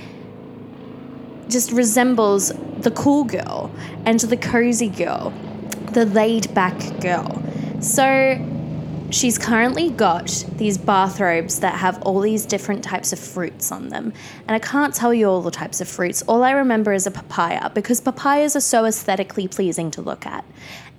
just 1.49 1.73
resembles 1.73 2.53
the 2.79 2.91
cool 2.91 3.25
girl 3.25 3.71
and 4.05 4.21
the 4.21 4.37
cozy 4.37 4.89
girl, 4.89 5.33
the 5.93 6.05
laid 6.05 6.53
back 6.53 6.79
girl. 7.01 7.43
So 7.81 8.37
she's 9.11 9.39
currently 9.39 9.91
got 9.91 10.45
these 10.57 10.77
bathrobes 10.77 11.61
that 11.61 11.75
have 11.75 12.01
all 12.03 12.21
these 12.21 12.45
different 12.45 12.85
types 12.85 13.13
of 13.13 13.19
fruits 13.19 13.73
on 13.73 13.89
them. 13.89 14.13
And 14.47 14.55
I 14.55 14.59
can't 14.59 14.95
tell 14.95 15.15
you 15.15 15.29
all 15.29 15.41
the 15.41 15.51
types 15.51 15.81
of 15.81 15.89
fruits. 15.89 16.23
All 16.23 16.43
I 16.43 16.51
remember 16.53 16.93
is 16.93 17.07
a 17.07 17.11
papaya 17.11 17.71
because 17.75 18.01
papayas 18.01 18.57
are 18.57 18.61
so 18.61 18.85
aesthetically 18.85 19.49
pleasing 19.49 19.91
to 19.93 20.03
look 20.03 20.27
at. 20.27 20.45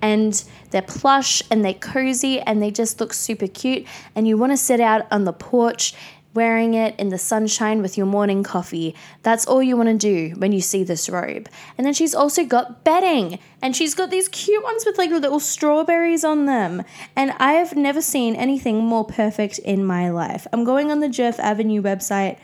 And 0.02 0.42
they're 0.70 0.82
plush 0.82 1.42
and 1.50 1.64
they're 1.64 1.74
cozy 1.74 2.40
and 2.40 2.62
they 2.62 2.70
just 2.70 3.00
look 3.00 3.12
super 3.12 3.46
cute. 3.46 3.86
And 4.14 4.26
you 4.26 4.36
want 4.36 4.52
to 4.52 4.56
sit 4.56 4.80
out 4.80 5.06
on 5.10 5.24
the 5.24 5.32
porch 5.32 5.94
wearing 6.40 6.72
it 6.72 6.98
in 6.98 7.10
the 7.10 7.18
sunshine 7.18 7.82
with 7.82 7.98
your 7.98 8.06
morning 8.06 8.42
coffee. 8.42 8.94
That's 9.22 9.46
all 9.46 9.62
you 9.62 9.76
want 9.76 9.90
to 9.90 9.94
do 9.94 10.34
when 10.38 10.52
you 10.52 10.62
see 10.62 10.84
this 10.84 11.10
robe. 11.10 11.50
And 11.76 11.86
then 11.86 11.92
she's 11.92 12.14
also 12.14 12.46
got 12.46 12.82
bedding, 12.82 13.38
and 13.60 13.76
she's 13.76 13.94
got 13.94 14.10
these 14.10 14.26
cute 14.28 14.64
ones 14.64 14.86
with 14.86 14.96
like 14.96 15.10
little 15.10 15.38
strawberries 15.38 16.24
on 16.24 16.46
them. 16.46 16.82
And 17.14 17.32
I 17.32 17.52
have 17.52 17.76
never 17.76 18.00
seen 18.00 18.34
anything 18.36 18.78
more 18.78 19.04
perfect 19.04 19.58
in 19.58 19.84
my 19.84 20.08
life. 20.08 20.46
I'm 20.50 20.64
going 20.64 20.90
on 20.90 21.00
the 21.00 21.08
Djerf 21.08 21.38
Avenue 21.38 21.82
website 21.82 22.38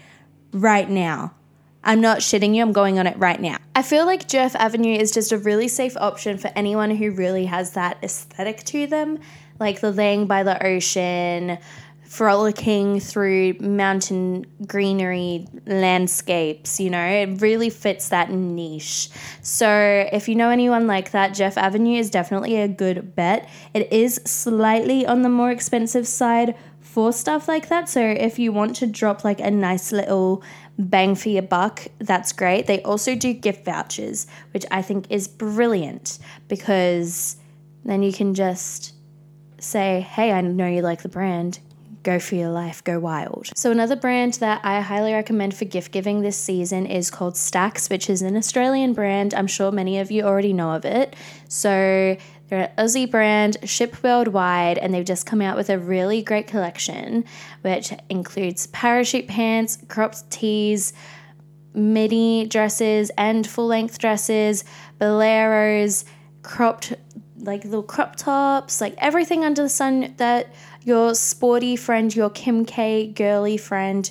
right 0.52 0.90
now. 0.90 1.32
I'm 1.82 2.02
not 2.02 2.18
shitting 2.18 2.54
you, 2.54 2.60
I'm 2.60 2.72
going 2.72 2.98
on 2.98 3.06
it 3.06 3.16
right 3.16 3.40
now. 3.40 3.56
I 3.74 3.80
feel 3.80 4.04
like 4.04 4.28
Djerf 4.28 4.54
Avenue 4.56 4.94
is 4.94 5.10
just 5.10 5.32
a 5.32 5.38
really 5.38 5.68
safe 5.68 5.96
option 5.96 6.36
for 6.36 6.50
anyone 6.54 6.90
who 6.90 7.12
really 7.12 7.46
has 7.46 7.70
that 7.70 7.96
aesthetic 8.02 8.62
to 8.64 8.86
them, 8.86 9.20
like 9.58 9.80
the 9.80 9.90
laying 9.90 10.26
by 10.26 10.42
the 10.42 10.62
ocean, 10.62 11.58
frolicking 12.06 13.00
through 13.00 13.54
mountain 13.58 14.46
greenery 14.66 15.46
landscapes, 15.66 16.78
you 16.78 16.88
know, 16.88 17.04
it 17.04 17.40
really 17.40 17.68
fits 17.68 18.08
that 18.10 18.30
niche. 18.30 19.10
So, 19.42 20.08
if 20.12 20.28
you 20.28 20.36
know 20.36 20.50
anyone 20.50 20.86
like 20.86 21.10
that, 21.10 21.32
Djerf 21.32 21.56
Avenue 21.56 21.98
is 21.98 22.08
definitely 22.08 22.56
a 22.56 22.68
good 22.68 23.16
bet. 23.16 23.48
It 23.74 23.92
is 23.92 24.20
slightly 24.24 25.04
on 25.04 25.22
the 25.22 25.28
more 25.28 25.50
expensive 25.50 26.06
side 26.06 26.54
for 26.80 27.12
stuff 27.12 27.48
like 27.48 27.68
that. 27.68 27.88
So, 27.88 28.00
if 28.00 28.38
you 28.38 28.52
want 28.52 28.76
to 28.76 28.86
drop 28.86 29.24
like 29.24 29.40
a 29.40 29.50
nice 29.50 29.90
little 29.90 30.44
bang 30.78 31.16
for 31.16 31.28
your 31.28 31.42
buck, 31.42 31.86
that's 31.98 32.32
great. 32.32 32.66
They 32.66 32.82
also 32.82 33.16
do 33.16 33.32
gift 33.32 33.64
vouchers, 33.64 34.28
which 34.52 34.64
I 34.70 34.80
think 34.80 35.10
is 35.10 35.26
brilliant 35.26 36.18
because 36.46 37.36
then 37.84 38.02
you 38.02 38.12
can 38.12 38.32
just 38.32 38.94
say, 39.58 40.00
hey, 40.02 40.32
I 40.32 40.40
know 40.40 40.66
you 40.66 40.82
like 40.82 41.02
the 41.02 41.08
brand 41.08 41.58
go 42.06 42.20
for 42.20 42.36
your 42.36 42.50
life, 42.50 42.84
go 42.84 43.00
wild. 43.00 43.50
So, 43.56 43.72
another 43.72 43.96
brand 43.96 44.34
that 44.34 44.60
I 44.64 44.80
highly 44.80 45.12
recommend 45.12 45.54
for 45.54 45.64
gift 45.64 45.90
giving 45.90 46.20
this 46.20 46.38
season 46.38 46.86
is 46.86 47.10
called 47.10 47.34
Stax, 47.34 47.90
which 47.90 48.08
is 48.08 48.22
an 48.22 48.36
Australian 48.36 48.92
brand. 48.92 49.34
I'm 49.34 49.48
sure 49.48 49.72
many 49.72 49.98
of 49.98 50.12
you 50.12 50.22
already 50.22 50.52
know 50.52 50.70
of 50.70 50.84
it. 50.84 51.16
So, 51.48 52.16
they're 52.48 52.70
an 52.70 52.70
Aussie 52.78 53.10
brand, 53.10 53.56
shipped 53.64 54.04
worldwide, 54.04 54.78
and 54.78 54.94
they've 54.94 55.04
just 55.04 55.26
come 55.26 55.42
out 55.42 55.56
with 55.56 55.68
a 55.68 55.80
really 55.80 56.22
great 56.22 56.46
collection, 56.46 57.24
which 57.62 57.92
includes 58.08 58.68
parachute 58.68 59.26
pants, 59.26 59.78
cropped 59.88 60.30
tees, 60.30 60.92
midi 61.74 62.46
dresses, 62.46 63.10
and 63.18 63.44
full 63.48 63.66
length 63.66 63.98
dresses, 63.98 64.64
boleros, 65.00 66.04
cropped 66.42 66.94
like 67.38 67.64
little 67.64 67.82
crop 67.82 68.14
tops, 68.14 68.80
like 68.80 68.94
everything 68.98 69.44
under 69.44 69.62
the 69.62 69.68
sun 69.68 70.14
that 70.18 70.54
your 70.86 71.16
sporty 71.16 71.74
friend, 71.74 72.14
your 72.14 72.30
Kim 72.30 72.64
K 72.64 73.08
girly 73.08 73.56
friend 73.56 74.08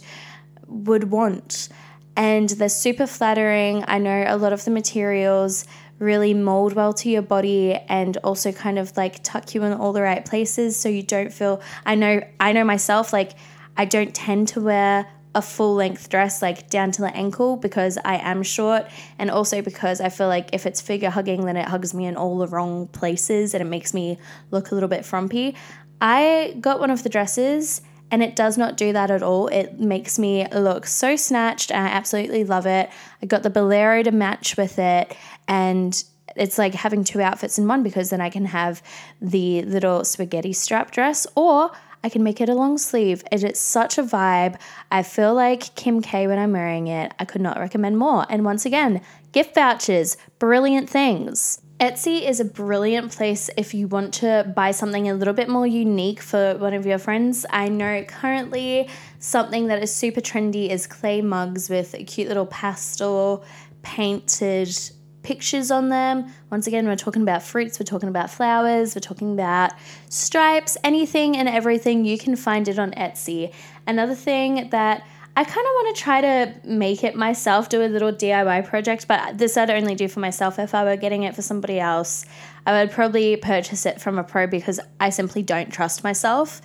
would 0.68 1.06
want. 1.10 1.70
And 2.18 2.50
they're 2.50 2.70
super 2.70 3.08
flattering. 3.08 3.86
I 3.88 3.98
know 3.98 4.26
a 4.28 4.36
lot 4.38 4.52
of 4.52 4.66
the 4.66 4.72
materials 4.72 5.66
really 6.00 6.34
mold 6.34 6.74
well 6.74 6.92
to 6.92 7.10
your 7.10 7.22
body 7.22 7.74
and 7.88 8.18
also 8.18 8.52
kind 8.52 8.78
of 8.78 8.96
like 8.98 9.24
tuck 9.24 9.56
you 9.56 9.64
in 9.64 9.72
all 9.72 9.94
the 9.94 10.02
right 10.02 10.26
places 10.26 10.78
so 10.78 10.90
you 10.90 11.02
don't 11.02 11.32
feel 11.32 11.62
I 11.86 11.96
know 11.96 12.22
I 12.38 12.52
know 12.52 12.66
myself 12.66 13.14
like 13.14 13.32
I 13.78 13.86
don't 13.86 14.14
tend 14.14 14.50
to 14.50 14.62
wear 14.62 15.08
a 15.36 15.42
full 15.42 15.76
length 15.76 16.10
dress 16.10 16.42
like 16.42 16.70
down 16.70 16.92
to 16.92 17.02
the 17.02 17.16
ankle 17.16 17.56
because 17.56 17.98
I 18.04 18.18
am 18.18 18.44
short 18.44 18.88
and 19.20 19.32
also 19.32 19.62
because 19.62 20.02
I 20.02 20.10
feel 20.10 20.28
like 20.28 20.50
if 20.52 20.66
it's 20.66 20.82
figure 20.82 21.10
hugging 21.10 21.46
then 21.46 21.56
it 21.56 21.68
hugs 21.68 21.94
me 21.94 22.06
in 22.08 22.18
all 22.18 22.38
the 22.40 22.48
wrong 22.48 22.88
places 22.88 23.54
and 23.54 23.62
it 23.62 23.68
makes 23.68 23.94
me 23.94 24.18
look 24.52 24.72
a 24.72 24.74
little 24.74 24.90
bit 24.90 25.06
frumpy. 25.06 25.56
I 26.02 26.56
got 26.60 26.80
one 26.80 26.92
of 26.92 27.04
the 27.04 27.10
dresses 27.10 27.82
and 28.12 28.22
it 28.22 28.36
does 28.36 28.58
not 28.58 28.78
do 28.78 28.94
that 28.94 29.12
at 29.12 29.24
all. 29.24 29.48
It 29.48 29.80
makes 29.80 30.20
me 30.20 30.48
look 30.50 30.86
so 30.86 31.16
snatched 31.16 31.72
and 31.72 31.88
I 31.88 31.90
absolutely 31.90 32.44
love 32.44 32.66
it. 32.66 32.90
I 33.22 33.26
got 33.26 33.44
the 33.44 33.50
bolero 33.50 34.04
to 34.04 34.12
match 34.12 34.58
with 34.58 34.78
it 34.80 35.16
and 35.48 36.04
it's 36.36 36.58
like 36.58 36.74
having 36.74 37.04
two 37.04 37.22
outfits 37.22 37.58
in 37.58 37.68
one 37.68 37.82
because 37.82 38.10
then 38.10 38.22
I 38.22 38.30
can 38.30 38.46
have 38.46 38.82
the 39.22 39.62
little 39.64 40.04
spaghetti 40.04 40.54
strap 40.54 40.92
dress 40.92 41.26
or 41.36 41.72
I 42.04 42.10
can 42.10 42.24
make 42.24 42.40
it 42.40 42.50
a 42.50 42.54
long 42.54 42.78
sleeve. 42.78 43.24
It 43.32 43.44
is 43.44 43.60
such 43.60 43.98
a 43.98 44.04
vibe. 44.04 44.60
I 44.92 45.02
feel 45.02 45.34
like 45.34 45.74
Kim 45.76 46.02
K 46.02 46.28
when 46.28 46.38
I'm 46.38 46.52
wearing 46.52 46.86
it. 46.86 47.14
I 47.18 47.26
could 47.26 47.42
not 47.42 47.58
recommend 47.58 47.98
more. 47.98 48.28
And 48.30 48.46
once 48.46 48.64
again, 48.64 49.02
gift 49.32 49.56
vouchers, 49.56 50.16
brilliant 50.38 50.88
things. 50.88 51.62
Etsy 51.80 52.26
is 52.26 52.40
a 52.40 52.46
brilliant 52.46 53.12
place 53.12 53.50
if 53.58 53.74
you 53.74 53.90
want 53.90 54.14
to 54.14 54.50
buy 54.56 54.72
something 54.72 55.10
a 55.10 55.14
little 55.14 55.34
bit 55.34 55.50
more 55.50 55.68
unique 55.68 56.22
for 56.22 56.56
one 56.56 56.74
of 56.74 56.86
your 56.86 56.98
friends. 56.98 57.46
I 57.50 57.68
know 57.68 58.02
currently 58.06 58.88
something 59.20 59.68
that 59.68 59.84
is 59.84 59.94
super 59.94 60.22
trendy 60.22 60.70
is 60.70 60.88
clay 60.88 61.22
mugs 61.22 61.70
with 61.70 61.94
cute 62.08 62.30
little 62.30 62.46
pastel 62.46 63.44
painted 63.82 64.74
pictures 65.22 65.70
on 65.70 65.90
them. 65.90 66.32
Once 66.50 66.66
again, 66.66 66.88
we're 66.88 66.96
talking 66.96 67.24
about 67.24 67.44
fruits, 67.44 67.78
we're 67.78 67.84
talking 67.84 68.08
about 68.08 68.30
flowers, 68.30 68.96
we're 68.96 69.02
talking 69.02 69.34
about 69.34 69.74
stripes, 70.08 70.78
anything 70.82 71.36
and 71.36 71.50
everything. 71.50 72.06
You 72.06 72.18
can 72.18 72.38
find 72.38 72.70
it 72.70 72.80
on 72.80 72.92
Etsy. 72.92 73.54
Another 73.86 74.16
thing 74.16 74.70
that 74.70 75.06
I 75.38 75.44
kind 75.44 75.68
of 75.68 75.72
want 75.74 75.96
to 75.96 76.02
try 76.02 76.22
to 76.22 76.56
make 76.64 77.04
it 77.04 77.16
myself, 77.16 77.68
do 77.68 77.84
a 77.84 77.88
little 77.88 78.14
DIY 78.14 78.66
project, 78.66 79.06
but 79.08 79.38
this 79.38 79.58
I'd 79.58 79.70
only 79.70 79.94
do 79.94 80.08
for 80.08 80.22
myself. 80.22 80.60
If 80.60 80.74
I 80.74 80.86
were 80.86 80.96
getting 80.96 81.24
it 81.24 81.36
for 81.36 81.42
somebody 81.42 81.78
else, 81.78 82.26
I 82.66 82.82
would 82.82 82.92
probably 82.92 83.36
purchase 83.36 83.86
it 83.86 84.00
from 84.00 84.18
a 84.18 84.24
pro 84.24 84.48
because 84.48 84.80
I 85.00 85.10
simply 85.10 85.44
don't 85.44 85.74
trust 85.74 86.06
myself. 86.06 86.62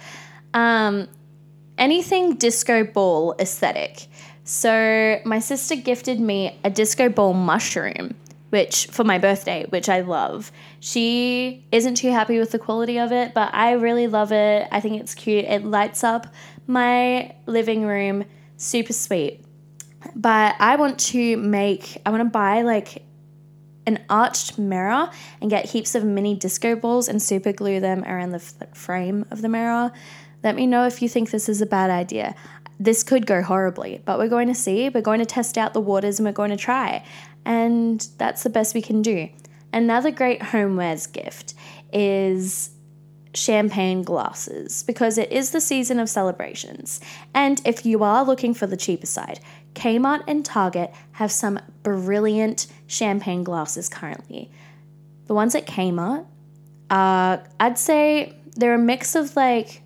Um, 0.55 1.09
anything 1.79 2.37
disco 2.37 2.85
ball 2.85 3.35
aesthetic. 3.41 4.07
So, 4.45 5.21
my 5.25 5.41
sister 5.41 5.75
gifted 5.77 6.21
me 6.21 6.59
a 6.65 6.71
disco 6.71 7.09
ball 7.09 7.35
mushroom 7.35 8.15
which 8.51 8.87
for 8.89 9.05
my 9.05 9.17
birthday, 9.17 9.65
which 9.69 9.89
I 9.89 10.01
love. 10.01 10.51
She 10.81 11.65
isn't 11.71 11.95
too 11.95 12.11
happy 12.11 12.39
with 12.39 12.51
the 12.51 12.59
quality 12.59 12.99
of 12.99 13.13
it, 13.13 13.33
but 13.33 13.55
I 13.55 13.73
really 13.73 14.09
love 14.09 14.33
it. 14.33 14.69
I 14.73 14.81
think 14.81 15.01
it's 15.01 15.15
cute. 15.15 15.45
It 15.45 15.65
lights 15.65 16.03
up 16.03 16.27
my 16.67 17.33
living 17.47 17.85
room 17.85 18.25
super 18.61 18.93
sweet. 18.93 19.45
But 20.15 20.57
I 20.59 20.77
want 20.77 20.99
to 21.01 21.37
make 21.37 22.01
I 22.07 22.11
want 22.11 22.23
to 22.23 22.31
buy 22.31 22.63
like 22.63 23.03
an 23.87 23.99
arched 24.09 24.59
mirror 24.59 25.11
and 25.41 25.51
get 25.51 25.67
heaps 25.67 25.95
of 25.95 26.05
mini 26.05 26.35
disco 26.35 26.77
balls 26.77 27.09
and 27.09 27.21
super 27.21 27.53
glue 27.53 27.81
them 27.81 28.05
around 28.05 28.31
the 28.31 28.37
f- 28.37 28.77
frame 28.77 29.27
of 29.31 29.43
the 29.43 29.49
mirror. 29.49 29.93
Let 30.43 30.55
me 30.55 30.67
know 30.67 30.87
if 30.87 31.03
you 31.03 31.09
think 31.09 31.31
this 31.31 31.49
is 31.49 31.61
a 31.61 31.67
bad 31.67 31.91
idea. 31.91 32.35
This 32.79 33.03
could 33.03 33.27
go 33.27 33.43
horribly, 33.43 34.01
but 34.07 34.19
we're 34.19 34.29
going 34.29 34.49
to 34.49 34.55
see. 34.55 34.89
We're 34.89 35.03
going 35.03 35.19
to 35.19 35.27
test 35.27 35.59
out 35.59 35.75
the 35.75 35.81
waters 35.81 36.19
and 36.19 36.27
we're 36.27 36.33
going 36.33 36.51
to 36.51 36.57
try 36.57 37.05
and 37.45 38.07
that's 38.19 38.43
the 38.43 38.51
best 38.51 38.75
we 38.75 38.83
can 38.83 39.03
do. 39.03 39.29
Another 39.73 40.11
great 40.11 40.41
homewares 40.41 41.11
gift 41.11 41.55
is 41.93 42.71
champagne 43.35 44.03
glasses 44.03 44.83
because 44.83 45.19
it 45.19 45.31
is 45.31 45.51
the 45.51 45.61
season 45.61 45.99
of 45.99 46.09
celebrations. 46.09 47.01
And 47.35 47.61
if 47.65 47.87
you 47.87 48.03
are 48.03 48.25
looking 48.25 48.55
for 48.55 48.67
the 48.67 48.77
cheaper 48.77 49.07
side, 49.07 49.41
Kmart 49.75 50.25
and 50.27 50.45
Target 50.45 50.93
have 51.13 51.31
some 51.31 51.61
brilliant 51.83 52.67
champagne 52.87 53.45
glasses 53.45 53.89
currently. 53.89 54.51
The 55.27 55.35
ones 55.35 55.55
at 55.55 55.67
Kmart 55.67 56.27
are, 56.91 57.43
I'd 57.61 57.79
say, 57.79 58.35
they're 58.57 58.75
a 58.75 58.79
mix 58.79 59.15
of 59.15 59.37
like 59.37 59.83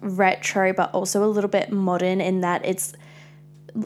retro 0.00 0.72
but 0.72 0.92
also 0.92 1.24
a 1.24 1.26
little 1.26 1.50
bit 1.50 1.70
modern 1.70 2.20
in 2.20 2.40
that 2.40 2.64
it's 2.64 2.94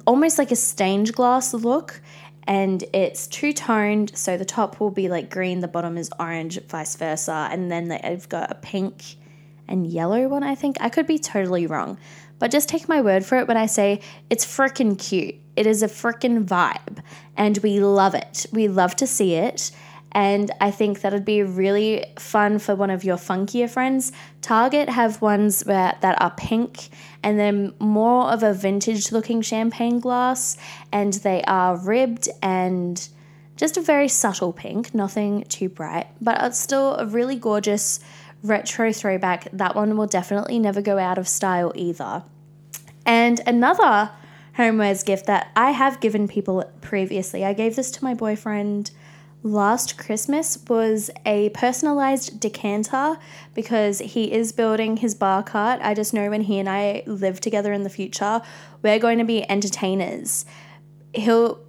almost 0.06 0.38
like 0.38 0.50
a 0.50 0.56
stained 0.56 1.12
glass 1.14 1.54
look 1.54 2.00
and 2.48 2.82
it's 2.94 3.26
two 3.26 3.52
toned. 3.52 4.16
So 4.16 4.38
the 4.38 4.44
top 4.44 4.80
will 4.80 4.90
be 4.90 5.08
like 5.08 5.30
green, 5.30 5.60
the 5.60 5.68
bottom 5.68 5.98
is 5.98 6.10
orange, 6.18 6.58
vice 6.62 6.96
versa. 6.96 7.48
And 7.52 7.70
then 7.70 7.88
they've 7.88 8.28
got 8.28 8.50
a 8.50 8.54
pink 8.54 9.16
and 9.68 9.86
yellow 9.86 10.26
one, 10.28 10.42
I 10.42 10.54
think. 10.54 10.78
I 10.80 10.88
could 10.88 11.06
be 11.06 11.18
totally 11.18 11.66
wrong, 11.66 11.98
but 12.38 12.50
just 12.50 12.68
take 12.68 12.88
my 12.88 13.02
word 13.02 13.24
for 13.24 13.38
it 13.38 13.46
when 13.46 13.58
I 13.58 13.66
say 13.66 14.00
it's 14.30 14.46
freaking 14.46 14.98
cute. 14.98 15.34
It 15.56 15.66
is 15.66 15.82
a 15.82 15.88
freaking 15.88 16.46
vibe, 16.46 17.02
and 17.36 17.58
we 17.58 17.80
love 17.80 18.14
it. 18.14 18.46
We 18.50 18.68
love 18.68 18.96
to 18.96 19.06
see 19.06 19.34
it. 19.34 19.70
And 20.18 20.50
I 20.60 20.72
think 20.72 21.02
that'd 21.02 21.24
be 21.24 21.44
really 21.44 22.04
fun 22.18 22.58
for 22.58 22.74
one 22.74 22.90
of 22.90 23.04
your 23.04 23.18
funkier 23.18 23.70
friends. 23.70 24.10
Target 24.42 24.88
have 24.88 25.22
ones 25.22 25.62
where, 25.62 25.96
that 26.00 26.20
are 26.20 26.32
pink 26.32 26.88
and 27.22 27.38
then 27.38 27.72
more 27.78 28.24
of 28.24 28.42
a 28.42 28.52
vintage 28.52 29.12
looking 29.12 29.42
champagne 29.42 30.00
glass, 30.00 30.56
and 30.90 31.12
they 31.12 31.44
are 31.44 31.76
ribbed 31.76 32.28
and 32.42 33.08
just 33.54 33.76
a 33.76 33.80
very 33.80 34.08
subtle 34.08 34.52
pink, 34.52 34.92
nothing 34.92 35.44
too 35.44 35.68
bright, 35.68 36.08
but 36.20 36.42
it's 36.42 36.58
still 36.58 36.96
a 36.96 37.06
really 37.06 37.36
gorgeous, 37.36 38.00
retro 38.42 38.92
throwback. 38.92 39.46
That 39.52 39.76
one 39.76 39.96
will 39.96 40.08
definitely 40.08 40.58
never 40.58 40.82
go 40.82 40.98
out 40.98 41.18
of 41.18 41.28
style 41.28 41.70
either. 41.76 42.24
And 43.06 43.40
another 43.46 44.10
homewares 44.56 45.04
gift 45.04 45.26
that 45.26 45.52
I 45.54 45.70
have 45.70 46.00
given 46.00 46.26
people 46.26 46.68
previously, 46.80 47.44
I 47.44 47.52
gave 47.52 47.76
this 47.76 47.92
to 47.92 48.02
my 48.02 48.14
boyfriend 48.14 48.90
last 49.42 49.96
Christmas 49.98 50.58
was 50.68 51.10
a 51.24 51.50
personalized 51.50 52.40
decanter 52.40 53.16
because 53.54 53.98
he 54.00 54.32
is 54.32 54.52
building 54.52 54.96
his 54.96 55.14
bar 55.14 55.42
cart. 55.42 55.80
I 55.82 55.94
just 55.94 56.12
know 56.12 56.30
when 56.30 56.42
he 56.42 56.58
and 56.58 56.68
I 56.68 57.02
live 57.06 57.40
together 57.40 57.72
in 57.72 57.82
the 57.82 57.90
future, 57.90 58.40
we're 58.82 58.98
going 58.98 59.18
to 59.18 59.24
be 59.24 59.48
entertainers. 59.48 60.44
He'll, 61.14 61.60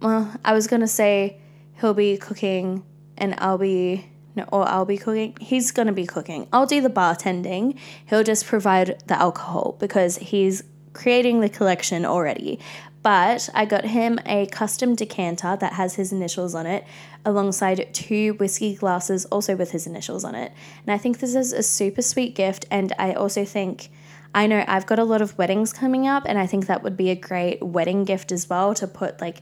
well, 0.00 0.34
I 0.44 0.52
was 0.52 0.66
going 0.66 0.80
to 0.80 0.88
say 0.88 1.38
he'll 1.80 1.94
be 1.94 2.16
cooking 2.16 2.84
and 3.18 3.34
I'll 3.38 3.58
be 3.58 4.06
no, 4.36 4.44
or 4.52 4.68
I'll 4.68 4.84
be 4.84 4.98
cooking. 4.98 5.34
He's 5.40 5.72
to 5.72 5.92
be 5.92 6.06
cooking. 6.06 6.46
I'll 6.52 6.66
do 6.66 6.82
the 6.82 6.90
bartending. 6.90 7.78
He'll 8.04 8.22
just 8.22 8.44
provide 8.46 9.02
the 9.06 9.18
alcohol 9.18 9.76
because 9.80 10.16
he's 10.18 10.62
creating 10.92 11.40
the 11.40 11.48
collection 11.48 12.04
already. 12.04 12.60
But 13.06 13.48
I 13.54 13.66
got 13.66 13.84
him 13.84 14.18
a 14.26 14.46
custom 14.46 14.96
decanter 14.96 15.56
that 15.60 15.74
has 15.74 15.94
his 15.94 16.10
initials 16.10 16.56
on 16.56 16.66
it, 16.66 16.84
alongside 17.24 17.94
two 17.94 18.34
whiskey 18.34 18.74
glasses 18.74 19.26
also 19.26 19.54
with 19.54 19.70
his 19.70 19.86
initials 19.86 20.24
on 20.24 20.34
it. 20.34 20.50
And 20.84 20.92
I 20.92 20.98
think 20.98 21.20
this 21.20 21.36
is 21.36 21.52
a 21.52 21.62
super 21.62 22.02
sweet 22.02 22.34
gift. 22.34 22.66
And 22.68 22.92
I 22.98 23.12
also 23.12 23.44
think. 23.44 23.90
I 24.34 24.48
know 24.48 24.64
I've 24.66 24.86
got 24.86 24.98
a 24.98 25.04
lot 25.04 25.22
of 25.22 25.38
weddings 25.38 25.72
coming 25.72 26.08
up, 26.08 26.24
and 26.26 26.36
I 26.36 26.48
think 26.48 26.66
that 26.66 26.82
would 26.82 26.96
be 26.96 27.10
a 27.10 27.14
great 27.14 27.62
wedding 27.62 28.04
gift 28.04 28.32
as 28.32 28.50
well 28.50 28.74
to 28.74 28.88
put 28.88 29.20
like 29.20 29.40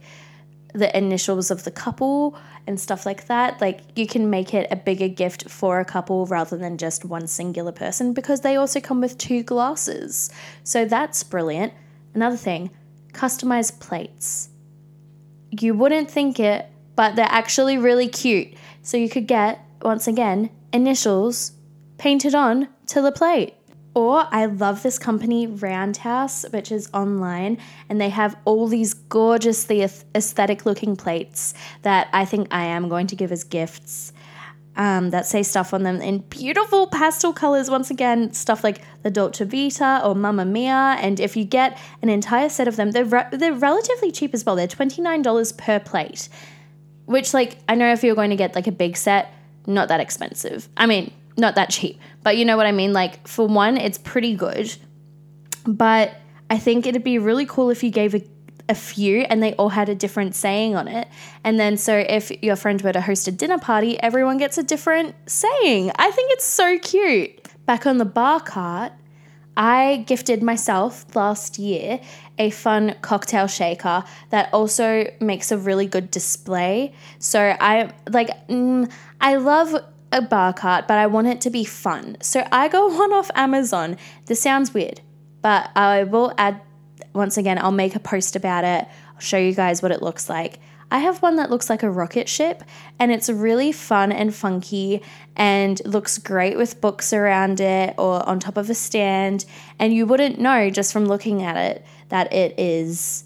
the 0.75 0.95
initials 0.95 1.51
of 1.51 1.65
the 1.65 1.71
couple 1.71 2.37
and 2.67 2.79
stuff 2.79 3.07
like 3.07 3.29
that. 3.29 3.63
Like 3.63 3.81
you 3.97 4.07
can 4.07 4.29
make 4.29 4.53
it 4.53 4.69
a 4.71 4.77
bigger 4.77 5.09
gift 5.09 5.49
for 5.49 5.81
a 5.81 5.87
couple 5.87 6.27
rather 6.27 6.59
than 6.59 6.77
just 6.77 7.07
one 7.07 7.27
singular 7.27 7.73
person 7.73 8.13
because 8.13 8.43
they 8.43 8.57
also 8.57 8.79
come 8.79 9.01
with 9.01 9.17
two 9.17 9.43
glasses. 9.43 10.31
So 10.65 10.85
that's 10.85 11.23
brilliant. 11.25 11.73
Another 12.13 12.37
thing, 12.37 12.71
customized 13.15 13.81
plates. 13.81 14.49
You 15.51 15.75
wouldn't 15.75 16.11
think 16.11 16.41
it, 16.41 16.67
but 16.97 17.17
they're 17.17 17.27
actually 17.29 17.79
really 17.79 18.09
cute. 18.09 18.55
So 18.83 18.97
you 18.97 19.09
could 19.09 19.27
get, 19.27 19.61
once 19.83 20.07
again, 20.07 20.51
initials 20.73 21.53
painted 21.97 22.35
on 22.35 22.69
to 22.89 23.01
the 23.01 23.13
plate. 23.13 23.55
Or 23.95 24.27
I 24.33 24.47
love 24.47 24.83
this 24.83 24.99
company, 24.99 25.47
Roundhouse, 25.47 26.45
which 26.51 26.73
is 26.73 26.91
online, 26.93 27.59
and 27.89 28.01
they 28.01 28.09
have 28.09 28.37
all 28.45 28.67
these 28.67 28.93
gorgeously 28.93 29.83
aesthetic 29.83 30.67
looking 30.67 30.97
plates 30.97 31.55
that 31.83 32.09
I 32.13 32.25
think 32.25 32.49
I 32.51 32.65
am 32.65 32.89
going 32.89 33.07
to 33.07 33.17
give 33.17 33.31
as 33.31 33.45
gifts. 33.45 34.13
Um, 34.77 35.11
that 35.11 35.25
say 35.25 35.45
stuff 35.45 35.73
on 35.73 35.85
them 35.85 36.01
in 36.01 36.19
beautiful 36.19 36.89
pastel 36.89 37.33
colors. 37.33 37.71
Once 37.71 37.93
again, 37.93 38.33
stuff 38.33 38.65
like 38.65 38.81
the 39.05 39.11
Dolce 39.11 39.45
Vita 39.45 40.01
or 40.05 40.17
Mamma 40.17 40.45
Mia. 40.45 40.97
And 40.99 41.21
if 41.21 41.37
you 41.37 41.45
get 41.45 41.79
an 42.03 42.09
entire 42.09 42.49
set 42.49 42.67
of 42.67 42.75
them, 42.75 42.91
they're 42.91 43.05
re- 43.05 43.29
they're 43.31 43.53
relatively 43.53 44.11
cheap 44.11 44.35
as 44.35 44.45
well. 44.45 44.57
They're 44.57 44.67
twenty 44.67 45.01
nine 45.01 45.23
dollars 45.23 45.53
per 45.53 45.79
plate, 45.79 46.29
which 47.05 47.33
like 47.33 47.59
I 47.69 47.77
know 47.77 47.93
if 47.93 48.03
you're 48.03 48.17
going 48.17 48.31
to 48.31 48.37
get 48.37 48.57
like 48.57 48.67
a 48.67 48.73
big 48.73 48.97
set, 48.97 49.33
not 49.65 49.87
that 49.89 50.01
expensive. 50.01 50.69
I 50.77 50.87
mean, 50.87 51.13
not 51.37 51.55
that 51.55 51.71
cheap, 51.71 52.01
but 52.25 52.37
you 52.37 52.45
know 52.45 52.57
what 52.57 52.67
I 52.67 52.73
mean? 52.73 52.93
Like, 52.93 53.29
for 53.29 53.47
one, 53.47 53.77
it's 53.77 53.99
pretty 53.99 54.35
good. 54.35 54.75
But 55.67 56.17
I 56.51 56.59
think 56.59 56.87
it'd 56.87 57.05
be 57.05 57.19
really 57.19 57.47
cool 57.47 57.71
if 57.71 57.83
you 57.85 57.91
gave 57.91 58.15
a, 58.15 58.23
a 58.69 58.75
few 58.75 59.21
and 59.23 59.43
they 59.43 59.53
all 59.55 59.71
had 59.71 59.89
a 59.89 59.95
different 59.95 60.35
saying 60.35 60.75
on 60.75 60.89
it. 60.89 61.09
And 61.43 61.59
then, 61.61 61.77
so 61.77 61.97
if 61.97 62.31
your 62.43 62.57
friend 62.57 62.81
were 62.83 62.93
to 62.93 63.01
host 63.01 63.29
a 63.29 63.33
dinner 63.33 63.59
party, 63.59 64.01
everyone 64.01 64.39
gets 64.39 64.59
a 64.59 64.63
different 64.63 65.15
saying. 65.27 65.93
I 65.97 66.11
think 66.11 66.33
it's 66.33 66.45
so 66.45 66.79
cute. 66.79 67.41
Back 67.67 67.87
on 67.87 67.99
the 67.99 68.05
bar 68.05 68.41
cart, 68.41 68.93
I 69.57 70.05
gifted 70.07 70.43
myself 70.43 71.15
last 71.15 71.59
year 71.59 72.01
a 72.39 72.51
fun 72.51 72.97
cocktail 73.03 73.47
shaker 73.47 74.03
that 74.31 74.53
also 74.53 75.11
makes 75.21 75.53
a 75.53 75.59
really 75.59 75.87
good 75.87 76.11
display. 76.11 76.93
So 77.19 77.57
I 77.61 77.93
like 78.11 78.31
mm, 78.49 78.91
I 79.21 79.37
love 79.37 79.75
a 80.13 80.23
bar 80.23 80.53
cart, 80.53 80.87
but 80.89 80.99
I 80.99 81.07
want 81.07 81.27
it 81.27 81.41
to 81.43 81.51
be 81.51 81.65
fun. 81.65 82.17
So 82.21 82.47
I 82.51 82.69
go 82.69 82.87
one 82.99 83.13
off 83.13 83.31
Amazon. 83.35 83.97
This 84.27 84.41
sounds 84.41 84.75
weird, 84.75 85.01
but 85.43 85.71
I 85.77 86.05
will 86.05 86.33
add, 86.39 86.61
once 87.15 87.37
again, 87.37 87.59
I'll 87.59 87.73
make 87.73 87.95
a 87.95 88.01
post 88.01 88.37
about 88.37 88.65
it. 88.65 88.87
I'll 89.15 89.21
show 89.21 89.39
you 89.39 89.55
guys 89.55 89.83
what 89.83 89.93
it 89.93 90.03
looks 90.03 90.29
like. 90.29 90.59
I 90.91 90.99
have 90.99 91.23
one 91.23 91.37
that 91.37 91.51
looks 91.51 91.71
like 91.71 91.83
a 91.83 91.91
rocket 91.91 92.29
ship 92.29 92.63
and 92.99 93.11
it's 93.11 93.29
really 93.29 93.73
fun 93.73 94.13
and 94.13 94.35
funky 94.35 95.03
and 95.35 95.81
looks 95.85 96.19
great 96.19 96.57
with 96.57 96.81
books 96.81 97.13
around 97.13 97.61
it 97.61 97.95
or 97.99 98.27
on 98.29 98.39
top 98.39 98.57
of 98.57 98.71
a 98.71 98.75
stand. 98.75 99.45
And 99.79 99.93
you 99.93 100.07
wouldn't 100.07 100.39
know 100.39 100.71
just 100.71 100.93
from 100.93 101.07
looking 101.07 101.43
at 101.43 101.57
it 101.57 101.85
that 102.11 102.33
it 102.33 102.59
is 102.59 103.25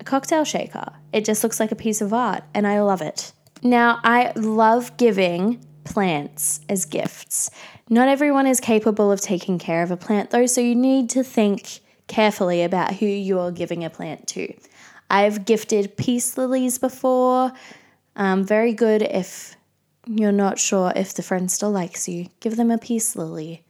a 0.00 0.04
cocktail 0.04 0.44
shaker. 0.44 0.92
It 1.12 1.24
just 1.24 1.42
looks 1.42 1.60
like 1.60 1.72
a 1.72 1.76
piece 1.76 2.00
of 2.00 2.12
art 2.12 2.44
and 2.52 2.66
I 2.66 2.82
love 2.82 3.00
it. 3.00 3.32
Now, 3.62 4.00
I 4.04 4.32
love 4.36 4.96
giving 4.96 5.64
plants 5.84 6.60
as 6.68 6.84
gifts. 6.84 7.50
Not 7.88 8.08
everyone 8.08 8.46
is 8.46 8.60
capable 8.60 9.10
of 9.12 9.20
taking 9.20 9.58
care 9.58 9.82
of 9.82 9.90
a 9.90 9.96
plant 9.96 10.30
though, 10.30 10.46
so 10.46 10.60
you 10.60 10.74
need 10.74 11.08
to 11.10 11.22
think 11.22 11.80
carefully 12.08 12.62
about 12.62 12.94
who 12.94 13.06
you 13.06 13.38
are 13.38 13.50
giving 13.50 13.84
a 13.84 13.90
plant 13.90 14.26
to. 14.28 14.52
I've 15.10 15.44
gifted 15.44 15.96
peace 15.96 16.36
lilies 16.36 16.78
before. 16.78 17.52
Um, 18.16 18.44
very 18.44 18.72
good 18.72 19.02
if 19.02 19.56
you're 20.06 20.32
not 20.32 20.58
sure 20.58 20.92
if 20.96 21.14
the 21.14 21.22
friend 21.22 21.50
still 21.50 21.70
likes 21.70 22.08
you. 22.08 22.28
Give 22.40 22.56
them 22.56 22.70
a 22.70 22.78
peace 22.78 23.16
lily. 23.16 23.64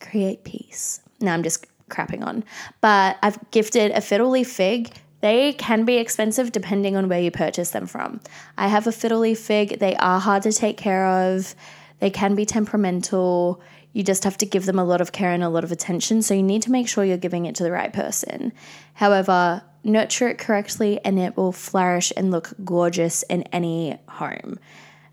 Create 0.00 0.44
peace. 0.44 1.00
Now 1.20 1.34
I'm 1.34 1.42
just 1.42 1.66
crapping 1.88 2.24
on. 2.24 2.44
But 2.80 3.18
I've 3.22 3.50
gifted 3.50 3.92
a 3.92 4.00
fiddle 4.00 4.30
leaf 4.30 4.50
fig 4.50 4.92
they 5.20 5.52
can 5.52 5.84
be 5.84 5.96
expensive 5.96 6.52
depending 6.52 6.96
on 6.96 7.08
where 7.08 7.20
you 7.20 7.30
purchase 7.30 7.70
them 7.70 7.86
from. 7.86 8.20
I 8.56 8.68
have 8.68 8.86
a 8.86 8.92
fiddle 8.92 9.20
leaf 9.20 9.38
fig, 9.38 9.78
they 9.78 9.94
are 9.96 10.18
hard 10.18 10.42
to 10.44 10.52
take 10.52 10.76
care 10.76 11.06
of, 11.06 11.54
they 11.98 12.10
can 12.10 12.34
be 12.34 12.46
temperamental. 12.46 13.60
You 13.92 14.02
just 14.02 14.24
have 14.24 14.38
to 14.38 14.46
give 14.46 14.66
them 14.66 14.78
a 14.78 14.84
lot 14.84 15.00
of 15.00 15.12
care 15.12 15.32
and 15.32 15.42
a 15.42 15.48
lot 15.48 15.64
of 15.64 15.72
attention, 15.72 16.22
so 16.22 16.34
you 16.34 16.42
need 16.42 16.62
to 16.62 16.70
make 16.70 16.88
sure 16.88 17.04
you're 17.04 17.16
giving 17.16 17.46
it 17.46 17.54
to 17.56 17.62
the 17.62 17.72
right 17.72 17.92
person. 17.92 18.52
However, 18.94 19.62
nurture 19.82 20.28
it 20.28 20.38
correctly 20.38 21.00
and 21.04 21.18
it 21.18 21.36
will 21.36 21.52
flourish 21.52 22.12
and 22.16 22.30
look 22.30 22.52
gorgeous 22.64 23.22
in 23.24 23.42
any 23.44 23.98
home. 24.08 24.58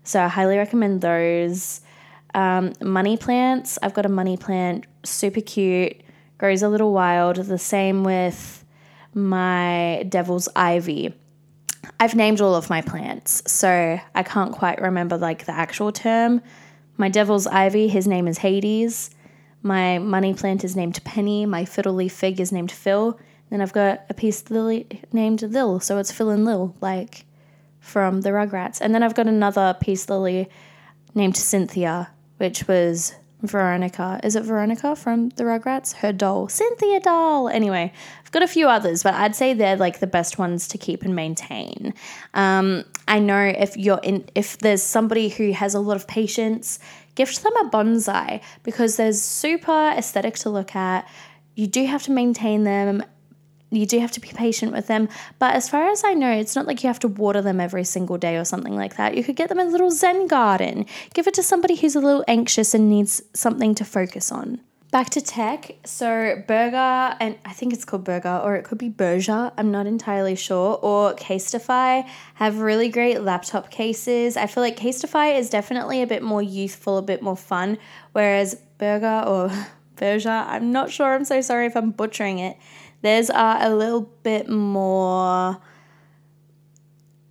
So 0.04 0.22
I 0.22 0.28
highly 0.28 0.56
recommend 0.56 1.00
those. 1.00 1.80
Um, 2.34 2.72
money 2.82 3.16
plants, 3.16 3.78
I've 3.82 3.94
got 3.94 4.06
a 4.06 4.10
money 4.10 4.36
plant, 4.36 4.86
super 5.02 5.40
cute, 5.40 5.96
grows 6.36 6.62
a 6.62 6.68
little 6.68 6.92
wild. 6.92 7.36
The 7.36 7.58
same 7.58 8.04
with 8.04 8.64
my 9.14 10.04
devil's 10.08 10.48
ivy. 10.54 11.14
I've 11.98 12.14
named 12.14 12.40
all 12.40 12.54
of 12.54 12.70
my 12.70 12.82
plants, 12.82 13.42
so 13.50 13.98
I 14.14 14.22
can't 14.22 14.52
quite 14.52 14.80
remember 14.80 15.16
like 15.16 15.46
the 15.46 15.52
actual 15.52 15.90
term. 15.90 16.42
My 17.00 17.08
devil's 17.08 17.46
ivy, 17.46 17.86
his 17.86 18.08
name 18.08 18.26
is 18.26 18.38
Hades. 18.38 19.10
My 19.62 19.98
money 19.98 20.34
plant 20.34 20.64
is 20.64 20.74
named 20.74 21.02
Penny. 21.04 21.46
My 21.46 21.64
fiddle 21.64 21.94
leaf 21.94 22.12
fig 22.12 22.40
is 22.40 22.50
named 22.50 22.72
Phil. 22.72 23.18
Then 23.50 23.60
I've 23.60 23.72
got 23.72 24.02
a 24.10 24.14
peace 24.14 24.50
lily 24.50 24.88
named 25.12 25.40
Lil, 25.42 25.78
so 25.78 25.98
it's 25.98 26.10
Phil 26.10 26.30
and 26.30 26.44
Lil, 26.44 26.74
like 26.80 27.24
from 27.78 28.22
the 28.22 28.30
Rugrats. 28.30 28.80
And 28.80 28.92
then 28.92 29.04
I've 29.04 29.14
got 29.14 29.28
another 29.28 29.76
peace 29.80 30.08
lily 30.08 30.48
named 31.14 31.36
Cynthia, 31.36 32.10
which 32.38 32.66
was 32.66 33.14
Veronica. 33.42 34.20
Is 34.24 34.34
it 34.34 34.42
Veronica 34.42 34.96
from 34.96 35.28
the 35.30 35.44
Rugrats? 35.44 35.94
Her 35.94 36.12
doll. 36.12 36.48
Cynthia 36.48 37.00
doll. 37.00 37.48
Anyway, 37.48 37.92
I've 38.24 38.32
got 38.32 38.42
a 38.42 38.48
few 38.48 38.68
others, 38.68 39.02
but 39.02 39.14
I'd 39.14 39.36
say 39.36 39.54
they're 39.54 39.76
like 39.76 40.00
the 40.00 40.06
best 40.06 40.38
ones 40.38 40.66
to 40.68 40.78
keep 40.78 41.02
and 41.02 41.14
maintain. 41.14 41.94
Um, 42.34 42.84
I 43.06 43.20
know 43.20 43.40
if 43.40 43.76
you're 43.76 44.00
in, 44.02 44.28
if 44.34 44.58
there's 44.58 44.82
somebody 44.82 45.28
who 45.28 45.52
has 45.52 45.74
a 45.74 45.80
lot 45.80 45.96
of 45.96 46.08
patience, 46.08 46.78
gift 47.14 47.42
them 47.42 47.56
a 47.56 47.70
bonsai 47.70 48.40
because 48.64 48.96
they're 48.96 49.12
super 49.12 49.94
aesthetic 49.96 50.34
to 50.36 50.50
look 50.50 50.74
at. 50.74 51.08
You 51.54 51.66
do 51.66 51.86
have 51.86 52.02
to 52.04 52.12
maintain 52.12 52.64
them 52.64 53.02
you 53.70 53.86
do 53.86 53.98
have 53.98 54.12
to 54.12 54.20
be 54.20 54.28
patient 54.28 54.72
with 54.72 54.86
them. 54.86 55.08
But 55.38 55.54
as 55.54 55.68
far 55.68 55.90
as 55.90 56.04
I 56.04 56.14
know, 56.14 56.30
it's 56.30 56.56
not 56.56 56.66
like 56.66 56.82
you 56.82 56.88
have 56.88 57.00
to 57.00 57.08
water 57.08 57.42
them 57.42 57.60
every 57.60 57.84
single 57.84 58.18
day 58.18 58.36
or 58.36 58.44
something 58.44 58.74
like 58.74 58.96
that. 58.96 59.16
You 59.16 59.24
could 59.24 59.36
get 59.36 59.48
them 59.48 59.58
a 59.58 59.64
little 59.64 59.90
Zen 59.90 60.26
garden. 60.26 60.86
Give 61.14 61.26
it 61.26 61.34
to 61.34 61.42
somebody 61.42 61.76
who's 61.76 61.94
a 61.94 62.00
little 62.00 62.24
anxious 62.28 62.74
and 62.74 62.88
needs 62.88 63.22
something 63.34 63.74
to 63.76 63.84
focus 63.84 64.32
on. 64.32 64.60
Back 64.90 65.10
to 65.10 65.20
tech. 65.20 65.72
So, 65.84 66.42
Burger, 66.48 67.14
and 67.20 67.36
I 67.44 67.52
think 67.52 67.74
it's 67.74 67.84
called 67.84 68.04
Burger, 68.04 68.40
or 68.42 68.56
it 68.56 68.64
could 68.64 68.78
be 68.78 68.88
Berger, 68.88 69.52
I'm 69.58 69.70
not 69.70 69.86
entirely 69.86 70.34
sure, 70.34 70.78
or 70.80 71.14
Casetify 71.14 72.08
have 72.36 72.60
really 72.60 72.88
great 72.88 73.20
laptop 73.20 73.70
cases. 73.70 74.38
I 74.38 74.46
feel 74.46 74.62
like 74.62 74.78
Casetify 74.78 75.38
is 75.38 75.50
definitely 75.50 76.00
a 76.00 76.06
bit 76.06 76.22
more 76.22 76.40
youthful, 76.40 76.96
a 76.96 77.02
bit 77.02 77.20
more 77.20 77.36
fun, 77.36 77.76
whereas 78.12 78.54
Burger 78.78 79.24
or 79.26 79.50
Berger, 79.96 80.30
I'm 80.30 80.72
not 80.72 80.90
sure, 80.90 81.14
I'm 81.14 81.24
so 81.26 81.42
sorry 81.42 81.66
if 81.66 81.76
I'm 81.76 81.90
butchering 81.90 82.38
it 82.38 82.56
Theirs 83.02 83.30
are 83.30 83.58
a 83.60 83.74
little 83.74 84.02
bit 84.22 84.48
more 84.48 85.58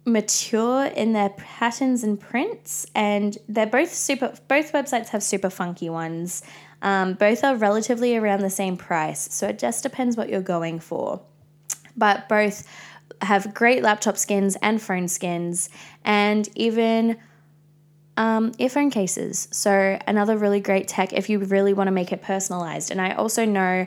mature 0.06 0.86
in 0.86 1.12
their 1.12 1.30
patterns 1.30 2.04
and 2.04 2.20
prints, 2.20 2.86
and 2.96 3.38
they're 3.48 3.68
both 3.68 3.94
super. 3.94 4.34
Both 4.48 4.72
websites 4.72 5.10
have 5.10 5.22
super 5.22 5.50
funky 5.50 5.90
ones. 5.90 6.44
Um, 6.82 7.16
both 7.16 7.44
are 7.44 7.56
relatively 7.56 8.16
around 8.16 8.42
the 8.42 8.50
same 8.50 8.78
price, 8.78 9.34
so 9.34 9.48
it 9.48 9.60
just 9.60 9.84
depends 9.84 10.16
what 10.16 10.30
you're 10.30 10.42
going 10.42 10.80
for. 10.80 11.22
But 11.96 12.30
both 12.30 12.68
have 13.22 13.54
great 13.54 13.84
laptop 13.84 14.18
skins 14.18 14.56
and 14.62 14.82
phone 14.82 15.08
skins, 15.08 15.70
and 16.06 16.48
even 16.56 17.18
um, 18.16 18.54
earphone 18.58 18.90
cases. 18.90 19.50
So, 19.52 20.00
another 20.08 20.38
really 20.38 20.62
great 20.62 20.88
tech 20.88 21.12
if 21.12 21.30
you 21.30 21.40
really 21.40 21.74
want 21.74 21.88
to 21.88 21.92
make 21.92 22.14
it 22.14 22.22
personalized. 22.22 22.92
And 22.92 23.02
I 23.02 23.14
also 23.14 23.46
know 23.46 23.86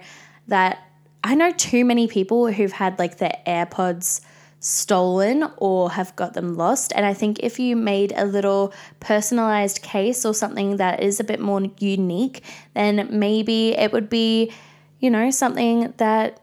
that 0.48 0.78
I 1.22 1.34
know 1.34 1.52
too 1.52 1.84
many 1.84 2.06
people 2.06 2.50
who've 2.52 2.72
had 2.72 2.98
like 2.98 3.18
their 3.18 3.36
AirPods 3.46 4.20
stolen 4.60 5.50
or 5.56 5.90
have 5.90 6.14
got 6.16 6.34
them 6.34 6.54
lost. 6.54 6.92
And 6.94 7.04
I 7.04 7.14
think 7.14 7.40
if 7.40 7.58
you 7.58 7.76
made 7.76 8.12
a 8.14 8.26
little 8.26 8.72
personalized 9.00 9.82
case 9.82 10.24
or 10.24 10.34
something 10.34 10.76
that 10.76 11.02
is 11.02 11.18
a 11.18 11.24
bit 11.24 11.40
more 11.40 11.62
unique, 11.78 12.44
then 12.74 13.08
maybe 13.10 13.70
it 13.70 13.92
would 13.92 14.08
be, 14.08 14.52
you 14.98 15.10
know, 15.10 15.30
something 15.30 15.94
that 15.96 16.40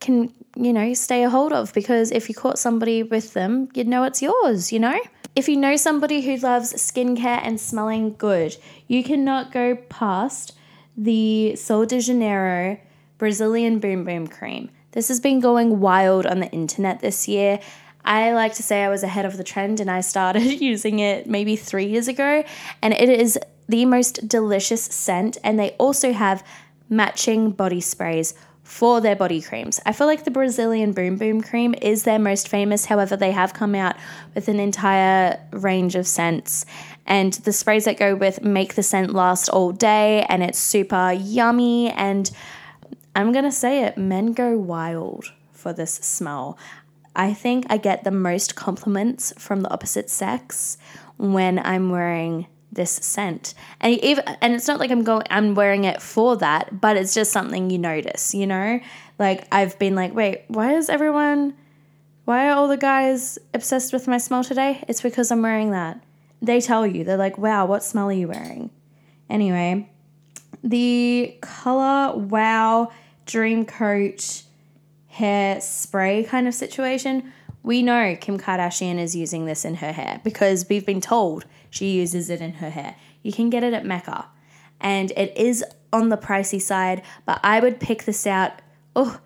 can, 0.00 0.32
you 0.56 0.72
know, 0.72 0.94
stay 0.94 1.22
a 1.22 1.30
hold 1.30 1.52
of 1.52 1.72
because 1.74 2.10
if 2.10 2.28
you 2.28 2.34
caught 2.34 2.58
somebody 2.58 3.02
with 3.02 3.34
them, 3.34 3.68
you'd 3.74 3.88
know 3.88 4.04
it's 4.04 4.22
yours, 4.22 4.72
you 4.72 4.78
know? 4.78 4.98
If 5.36 5.48
you 5.48 5.56
know 5.56 5.76
somebody 5.76 6.22
who 6.22 6.36
loves 6.38 6.72
skincare 6.72 7.40
and 7.42 7.60
smelling 7.60 8.14
good, 8.14 8.56
you 8.88 9.04
cannot 9.04 9.52
go 9.52 9.76
past 9.76 10.54
the 10.96 11.54
Sol 11.56 11.86
de 11.86 12.00
Janeiro 12.00 12.78
Brazilian 13.20 13.80
Boom 13.80 14.02
Boom 14.02 14.26
Cream. 14.26 14.70
This 14.92 15.08
has 15.08 15.20
been 15.20 15.40
going 15.40 15.78
wild 15.78 16.24
on 16.24 16.40
the 16.40 16.50
internet 16.52 17.00
this 17.00 17.28
year. 17.28 17.60
I 18.02 18.32
like 18.32 18.54
to 18.54 18.62
say 18.62 18.82
I 18.82 18.88
was 18.88 19.02
ahead 19.02 19.26
of 19.26 19.36
the 19.36 19.44
trend 19.44 19.78
and 19.78 19.90
I 19.90 20.00
started 20.00 20.42
using 20.60 21.00
it 21.00 21.26
maybe 21.26 21.54
three 21.54 21.84
years 21.84 22.08
ago. 22.08 22.42
And 22.80 22.94
it 22.94 23.10
is 23.10 23.38
the 23.68 23.84
most 23.84 24.26
delicious 24.26 24.82
scent. 24.82 25.36
And 25.44 25.58
they 25.58 25.72
also 25.72 26.14
have 26.14 26.42
matching 26.88 27.50
body 27.50 27.82
sprays 27.82 28.32
for 28.62 29.02
their 29.02 29.16
body 29.16 29.42
creams. 29.42 29.80
I 29.84 29.92
feel 29.92 30.06
like 30.06 30.24
the 30.24 30.30
Brazilian 30.30 30.92
Boom 30.92 31.18
Boom 31.18 31.42
cream 31.42 31.74
is 31.82 32.04
their 32.04 32.18
most 32.18 32.48
famous. 32.48 32.86
However, 32.86 33.18
they 33.18 33.32
have 33.32 33.52
come 33.52 33.74
out 33.74 33.96
with 34.34 34.48
an 34.48 34.58
entire 34.58 35.38
range 35.50 35.94
of 35.94 36.06
scents. 36.06 36.64
And 37.04 37.34
the 37.34 37.52
sprays 37.52 37.84
that 37.84 37.98
go 37.98 38.14
with 38.14 38.42
make 38.42 38.76
the 38.76 38.82
scent 38.82 39.12
last 39.12 39.50
all 39.50 39.72
day 39.72 40.24
and 40.30 40.42
it's 40.42 40.58
super 40.58 41.12
yummy. 41.12 41.90
And 41.90 42.30
I'm 43.14 43.32
going 43.32 43.44
to 43.44 43.52
say 43.52 43.84
it 43.84 43.98
men 43.98 44.32
go 44.32 44.56
wild 44.56 45.32
for 45.52 45.72
this 45.72 45.94
smell. 45.94 46.58
I 47.14 47.34
think 47.34 47.66
I 47.68 47.76
get 47.76 48.04
the 48.04 48.10
most 48.10 48.54
compliments 48.54 49.32
from 49.36 49.60
the 49.62 49.70
opposite 49.70 50.08
sex 50.08 50.78
when 51.16 51.58
I'm 51.58 51.90
wearing 51.90 52.46
this 52.72 52.90
scent. 52.90 53.54
And 53.80 53.98
even 53.98 54.24
and 54.40 54.54
it's 54.54 54.68
not 54.68 54.78
like 54.78 54.90
I'm 54.90 55.02
going 55.02 55.26
I'm 55.28 55.54
wearing 55.54 55.84
it 55.84 56.00
for 56.00 56.36
that, 56.36 56.80
but 56.80 56.96
it's 56.96 57.14
just 57.14 57.32
something 57.32 57.68
you 57.70 57.78
notice, 57.78 58.34
you 58.34 58.46
know? 58.46 58.80
Like 59.18 59.46
I've 59.52 59.78
been 59.78 59.94
like, 59.94 60.14
"Wait, 60.14 60.44
why 60.48 60.74
is 60.74 60.88
everyone 60.88 61.54
why 62.24 62.48
are 62.48 62.52
all 62.52 62.68
the 62.68 62.76
guys 62.76 63.38
obsessed 63.52 63.92
with 63.92 64.06
my 64.06 64.18
smell 64.18 64.44
today?" 64.44 64.84
It's 64.88 65.02
because 65.02 65.30
I'm 65.30 65.42
wearing 65.42 65.72
that. 65.72 66.00
They 66.40 66.60
tell 66.60 66.86
you. 66.86 67.04
They're 67.04 67.16
like, 67.16 67.38
"Wow, 67.38 67.66
what 67.66 67.82
smell 67.82 68.08
are 68.08 68.12
you 68.12 68.28
wearing?" 68.28 68.70
Anyway, 69.28 69.89
the 70.62 71.36
color 71.40 72.16
wow 72.16 72.90
dream 73.26 73.64
coat 73.64 74.42
hair 75.08 75.60
spray 75.60 76.22
kind 76.24 76.46
of 76.46 76.54
situation 76.54 77.32
we 77.62 77.82
know 77.82 78.16
Kim 78.20 78.38
Kardashian 78.38 78.98
is 78.98 79.14
using 79.14 79.44
this 79.44 79.64
in 79.64 79.76
her 79.76 79.92
hair 79.92 80.20
because 80.24 80.66
we've 80.68 80.86
been 80.86 81.00
told 81.00 81.44
she 81.68 81.90
uses 81.90 82.30
it 82.30 82.40
in 82.40 82.54
her 82.54 82.70
hair. 82.70 82.96
You 83.22 83.32
can 83.32 83.50
get 83.50 83.62
it 83.62 83.74
at 83.74 83.84
Mecca 83.84 84.26
and 84.80 85.10
it 85.12 85.36
is 85.36 85.64
on 85.92 86.08
the 86.08 86.16
pricey 86.16 86.60
side, 86.60 87.02
but 87.26 87.40
I 87.42 87.60
would 87.60 87.78
pick 87.78 88.04
this 88.04 88.26
out. 88.26 88.52
Oh, 88.96 89.20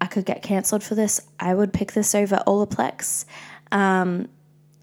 I 0.00 0.06
could 0.06 0.24
get 0.24 0.42
cancelled 0.42 0.82
for 0.82 0.94
this. 0.94 1.20
I 1.38 1.54
would 1.54 1.72
pick 1.72 1.92
this 1.92 2.14
over 2.14 2.42
Olaplex. 2.46 3.24
Um, 3.72 4.28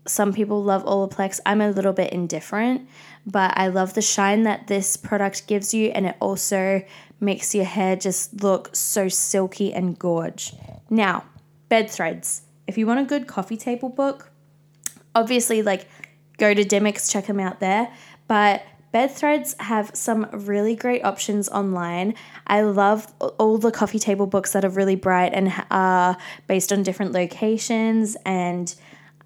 some 0.08 0.34
people 0.34 0.64
love 0.64 0.84
Olaplex. 0.86 1.40
I'm 1.46 1.62
a 1.62 1.70
little 1.70 1.94
bit 1.94 2.14
indifferent, 2.14 2.88
but 3.26 3.54
I 3.58 3.68
love 3.68 3.94
the 3.94 4.02
shine 4.02 4.44
that 4.44 4.68
this 4.68 4.98
product 4.98 5.48
gives 5.48 5.74
you, 5.74 5.90
and 5.90 6.06
it 6.06 6.16
also 6.20 6.84
makes 7.20 7.54
your 7.54 7.66
hair 7.66 7.96
just 7.96 8.42
look 8.42 8.76
so 8.76 9.10
silky 9.10 9.74
and 9.74 9.98
gorge. 9.98 10.54
Now, 10.90 11.26
bed 11.70 11.90
threads 11.90 12.44
if 12.68 12.78
you 12.78 12.86
want 12.86 13.00
a 13.00 13.06
good 13.06 13.28
coffee 13.28 13.58
table 13.58 13.90
book, 13.90 14.30
obviously 15.16 15.62
like 15.62 15.88
go 16.38 16.54
to 16.54 16.64
Dymocks, 16.64 17.12
check 17.12 17.26
them 17.26 17.40
out 17.40 17.60
there. 17.60 17.92
But 18.28 18.64
Bed 18.92 19.12
Threads 19.12 19.56
have 19.60 19.92
some 19.94 20.28
really 20.32 20.76
great 20.76 21.04
options 21.04 21.50
online. 21.50 22.14
I 22.46 22.62
love 22.62 23.12
all 23.38 23.58
the 23.58 23.72
coffee 23.72 24.00
table 24.00 24.28
books 24.28 24.54
that 24.54 24.64
are 24.64 24.70
really 24.70 24.96
bright 24.96 25.34
and 25.34 25.54
are 25.72 26.12
uh, 26.12 26.16
based 26.48 26.72
on 26.72 26.84
different 26.84 27.12
locations 27.12 28.18
and 28.26 28.74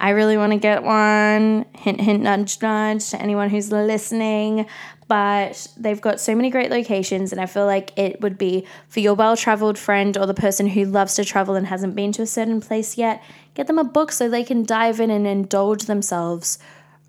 I 0.01 0.09
really 0.09 0.35
want 0.35 0.51
to 0.51 0.57
get 0.57 0.81
one. 0.81 1.63
Hint, 1.75 2.01
hint, 2.01 2.23
nudge, 2.23 2.59
nudge 2.59 3.11
to 3.11 3.21
anyone 3.21 3.51
who's 3.51 3.71
listening. 3.71 4.65
But 5.07 5.67
they've 5.77 6.01
got 6.01 6.19
so 6.19 6.33
many 6.33 6.49
great 6.49 6.71
locations, 6.71 7.31
and 7.31 7.39
I 7.39 7.45
feel 7.45 7.67
like 7.67 7.95
it 7.99 8.19
would 8.19 8.35
be 8.35 8.65
for 8.87 8.99
your 8.99 9.13
well 9.13 9.37
traveled 9.37 9.77
friend 9.77 10.17
or 10.17 10.25
the 10.25 10.33
person 10.33 10.65
who 10.65 10.85
loves 10.85 11.13
to 11.15 11.23
travel 11.23 11.53
and 11.53 11.67
hasn't 11.67 11.95
been 11.95 12.11
to 12.13 12.23
a 12.23 12.27
certain 12.27 12.61
place 12.61 12.97
yet. 12.97 13.21
Get 13.53 13.67
them 13.67 13.77
a 13.77 13.83
book 13.83 14.11
so 14.11 14.27
they 14.27 14.43
can 14.43 14.63
dive 14.63 14.99
in 14.99 15.11
and 15.11 15.27
indulge 15.27 15.85
themselves 15.85 16.57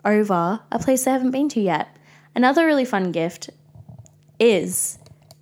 over 0.04 0.60
a 0.70 0.78
place 0.78 1.04
they 1.04 1.12
haven't 1.12 1.30
been 1.30 1.48
to 1.48 1.60
yet. 1.60 1.96
Another 2.34 2.66
really 2.66 2.84
fun 2.84 3.10
gift 3.10 3.48
is 4.38 4.98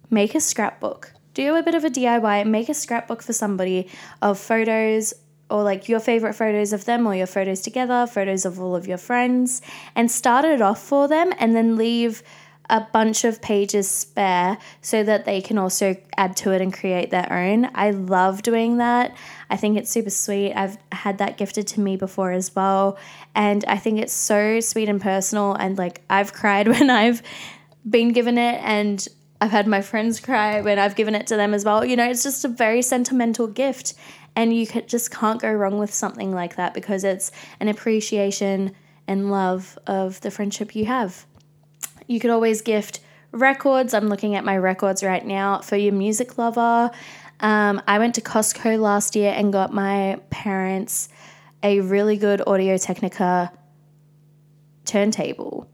make 0.09 0.37
a 0.37 0.41
scrapbook. 0.41 1.15
Do 1.35 1.57
a 1.57 1.65
bit 1.65 1.75
of 1.75 1.85
a 1.85 1.91
DIY, 1.91 2.47
make 2.47 2.69
a 2.69 2.75
scrapbook 2.75 3.23
for 3.23 3.33
somebody 3.33 3.89
of 4.23 4.39
photos 4.39 5.15
or 5.51 5.63
like 5.63 5.89
your 5.89 6.01
favorite 6.01 6.35
photos 6.35 6.73
of 6.73 6.85
them 6.85 7.07
or 7.07 7.15
your 7.15 7.27
photos 7.27 7.61
together, 7.61 8.07
photos 8.07 8.45
of 8.45 8.61
all 8.61 8.77
of 8.77 8.87
your 8.87 8.99
friends, 8.99 9.63
and 9.95 10.11
start 10.11 10.45
it 10.45 10.61
off 10.61 10.83
for 10.83 11.09
them 11.09 11.33
and 11.39 11.55
then 11.55 11.77
leave 11.77 12.23
a 12.71 12.87
bunch 12.93 13.25
of 13.25 13.43
pages 13.43 13.91
spare 13.91 14.57
so 14.81 15.03
that 15.03 15.25
they 15.25 15.41
can 15.41 15.59
also 15.59 15.97
add 16.17 16.37
to 16.37 16.53
it 16.53 16.63
and 16.63 16.73
create 16.73 17.11
their 17.11 17.31
own. 17.31 17.69
I 17.75 17.91
love 17.91 18.43
doing 18.43 18.79
that. 18.79 19.15
I 19.51 19.57
think 19.57 19.77
it's 19.77 19.91
super 19.91 20.11
sweet. 20.11 20.55
I've 20.55 20.79
had 20.93 21.19
that 21.19 21.37
gifted 21.37 21.67
to 21.69 21.81
me 21.81 21.97
before 21.97 22.31
as 22.31 22.55
well. 22.55 22.97
And 23.35 23.65
I 23.67 23.77
think 23.77 23.99
it's 23.99 24.13
so 24.13 24.61
sweet 24.61 24.89
and 24.89 25.01
personal. 25.01 25.55
And 25.55 25.77
like, 25.77 26.03
I've 26.09 26.33
cried 26.33 26.69
when 26.75 26.89
I've 26.89 27.23
been 27.89 28.13
given 28.13 28.39
it, 28.39 28.61
and 28.63 29.07
I've 29.41 29.51
had 29.51 29.67
my 29.67 29.81
friends 29.81 30.21
cry 30.21 30.61
when 30.61 30.79
I've 30.79 30.97
given 30.97 31.15
it 31.15 31.27
to 31.29 31.37
them 31.37 31.55
as 31.55 31.65
well. 31.65 31.85
You 31.85 31.97
know, 31.97 32.09
it's 32.09 32.23
just 32.23 32.45
a 32.45 32.49
very 32.49 32.83
sentimental 32.83 33.47
gift. 33.47 33.95
And 34.41 34.57
you 34.57 34.65
just 34.65 35.11
can't 35.11 35.39
go 35.39 35.53
wrong 35.53 35.77
with 35.77 35.93
something 35.93 36.33
like 36.33 36.57
that 36.57 36.73
because 36.73 37.05
it's 37.05 37.31
an 37.61 37.69
appreciation 37.69 38.75
and 39.07 39.31
love 39.31 39.79
of 39.87 40.19
the 40.23 40.31
friendship 40.31 40.75
you 40.75 40.87
have. 40.87 41.27
You 42.07 42.21
could 42.21 42.31
always 42.31 42.63
gift 42.63 43.01
records. 43.33 43.93
I'm 43.93 44.09
looking 44.09 44.37
at 44.37 44.43
my 44.43 44.57
records 44.57 45.05
right 45.05 45.23
now 45.23 45.59
for 45.59 45.77
your 45.77 45.93
music 45.93 46.39
lover. 46.39 46.91
Um, 47.41 47.83
I 47.87 47.99
went 47.99 48.15
to 48.15 48.23
Costco 48.23 48.81
last 48.81 49.15
year 49.15 49.31
and 49.37 49.53
got 49.53 49.75
my 49.75 50.19
parents 50.31 51.11
a 51.63 51.81
really 51.81 52.17
good 52.17 52.41
Audio 52.47 52.79
Technica 52.79 53.53
turntable. 54.87 55.69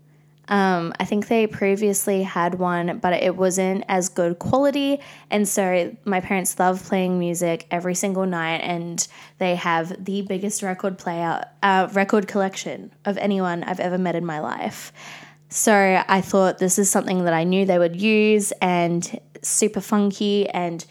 Um, 0.48 0.92
I 1.00 1.04
think 1.04 1.26
they 1.26 1.46
previously 1.46 2.22
had 2.22 2.54
one, 2.56 2.98
but 2.98 3.12
it 3.14 3.36
wasn't 3.36 3.84
as 3.88 4.08
good 4.08 4.38
quality. 4.38 5.00
And 5.30 5.48
so 5.48 5.96
my 6.04 6.20
parents 6.20 6.56
love 6.58 6.84
playing 6.84 7.18
music 7.18 7.66
every 7.70 7.96
single 7.96 8.26
night, 8.26 8.58
and 8.58 9.06
they 9.38 9.56
have 9.56 10.04
the 10.04 10.22
biggest 10.22 10.62
record 10.62 10.98
player, 10.98 11.44
uh, 11.62 11.88
record 11.92 12.28
collection 12.28 12.92
of 13.04 13.18
anyone 13.18 13.64
I've 13.64 13.80
ever 13.80 13.98
met 13.98 14.14
in 14.14 14.24
my 14.24 14.38
life. 14.38 14.92
So 15.48 16.02
I 16.08 16.20
thought 16.20 16.58
this 16.58 16.78
is 16.78 16.90
something 16.90 17.24
that 17.24 17.34
I 17.34 17.44
knew 17.44 17.64
they 17.64 17.78
would 17.78 18.00
use 18.00 18.52
and 18.60 19.20
super 19.42 19.80
funky. 19.80 20.48
And 20.48 20.84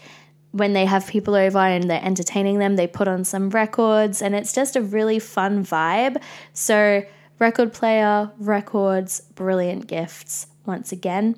when 0.52 0.72
they 0.72 0.86
have 0.86 1.06
people 1.06 1.34
over 1.34 1.58
and 1.58 1.90
they're 1.90 2.04
entertaining 2.04 2.58
them, 2.58 2.76
they 2.76 2.86
put 2.86 3.08
on 3.08 3.24
some 3.24 3.50
records, 3.50 4.22
and 4.22 4.34
it's 4.34 4.52
just 4.52 4.76
a 4.76 4.82
really 4.82 5.18
fun 5.18 5.64
vibe. 5.64 6.22
So 6.52 7.02
record 7.38 7.72
player, 7.72 8.30
records, 8.38 9.20
brilliant 9.34 9.86
gifts 9.86 10.46
once 10.64 10.92
again. 10.92 11.36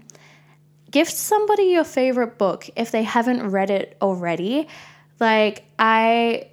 Gift 0.90 1.12
somebody 1.12 1.64
your 1.64 1.84
favorite 1.84 2.38
book 2.38 2.68
if 2.76 2.90
they 2.90 3.02
haven't 3.02 3.50
read 3.50 3.70
it 3.70 3.96
already. 4.00 4.68
Like, 5.20 5.64
I 5.78 6.48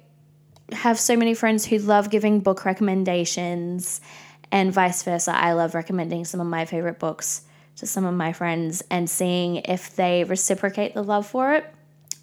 have 0.72 0.98
so 0.98 1.16
many 1.16 1.34
friends 1.34 1.64
who 1.64 1.78
love 1.78 2.10
giving 2.10 2.40
book 2.40 2.64
recommendations, 2.64 4.00
and 4.52 4.72
vice 4.72 5.02
versa. 5.02 5.34
I 5.34 5.52
love 5.52 5.74
recommending 5.74 6.24
some 6.24 6.40
of 6.40 6.46
my 6.46 6.64
favorite 6.64 6.98
books 6.98 7.42
to 7.76 7.86
some 7.86 8.04
of 8.04 8.14
my 8.14 8.32
friends 8.32 8.82
and 8.90 9.08
seeing 9.08 9.56
if 9.56 9.96
they 9.96 10.24
reciprocate 10.24 10.94
the 10.94 11.02
love 11.02 11.26
for 11.26 11.54
it. 11.54 11.72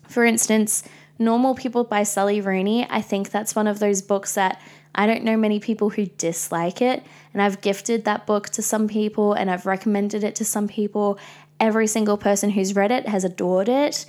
For 0.08 0.26
instance, 0.26 0.84
Normal 1.20 1.56
People 1.56 1.84
by 1.84 2.04
Sally 2.04 2.42
Rooney, 2.42 2.88
I 2.90 3.02
think 3.02 3.30
that's 3.30 3.56
one 3.56 3.68
of 3.68 3.80
those 3.80 4.02
books 4.02 4.36
that 4.36 4.60
I 4.96 5.08
don't 5.08 5.24
know 5.24 5.38
many 5.38 5.60
people 5.60 5.90
who 5.90 6.06
dislike 6.06 6.82
it. 6.82 7.04
And 7.34 7.42
I've 7.42 7.62
gifted 7.62 8.06
that 8.06 8.26
book 8.28 8.50
to 8.50 8.62
some 8.62 8.88
people 8.88 9.34
and 9.34 9.50
I've 9.50 9.66
recommended 9.66 10.24
it 10.24 10.36
to 10.36 10.46
some 10.46 10.68
people. 10.68 11.18
Every 11.60 11.88
single 11.88 12.18
person 12.18 12.52
who's 12.52 12.76
read 12.76 12.92
it 12.92 13.08
has 13.08 13.24
adored 13.24 13.70
it. 13.70 14.06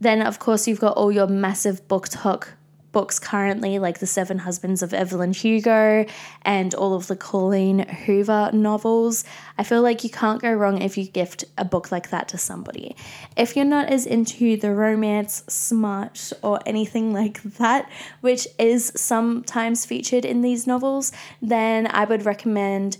Then, 0.00 0.22
of 0.22 0.38
course, 0.38 0.66
you've 0.66 0.80
got 0.80 0.96
all 0.96 1.12
your 1.12 1.26
massive 1.26 1.86
BookTok 1.88 2.48
books 2.92 3.18
currently, 3.18 3.78
like 3.78 3.98
The 3.98 4.06
Seven 4.06 4.38
Husbands 4.38 4.82
of 4.82 4.92
Evelyn 4.92 5.32
Hugo 5.32 6.06
and 6.42 6.74
all 6.74 6.94
of 6.94 7.06
the 7.06 7.16
Colleen 7.16 7.80
Hoover 7.88 8.50
novels. 8.52 9.24
I 9.58 9.64
feel 9.64 9.82
like 9.82 10.04
you 10.04 10.10
can't 10.10 10.42
go 10.42 10.52
wrong 10.52 10.82
if 10.82 10.98
you 10.98 11.06
gift 11.06 11.44
a 11.56 11.64
book 11.64 11.92
like 11.92 12.10
that 12.10 12.28
to 12.28 12.38
somebody. 12.38 12.96
If 13.36 13.56
you're 13.56 13.64
not 13.64 13.88
as 13.88 14.06
into 14.06 14.56
the 14.56 14.74
romance, 14.74 15.44
smart, 15.48 16.32
or 16.42 16.60
anything 16.66 17.12
like 17.20 17.42
that, 17.42 17.90
which 18.20 18.48
is 18.58 18.92
sometimes 18.96 19.86
featured 19.86 20.24
in 20.24 20.42
these 20.42 20.66
novels, 20.66 21.12
then 21.40 21.86
I 21.86 22.04
would 22.04 22.24
recommend. 22.24 22.98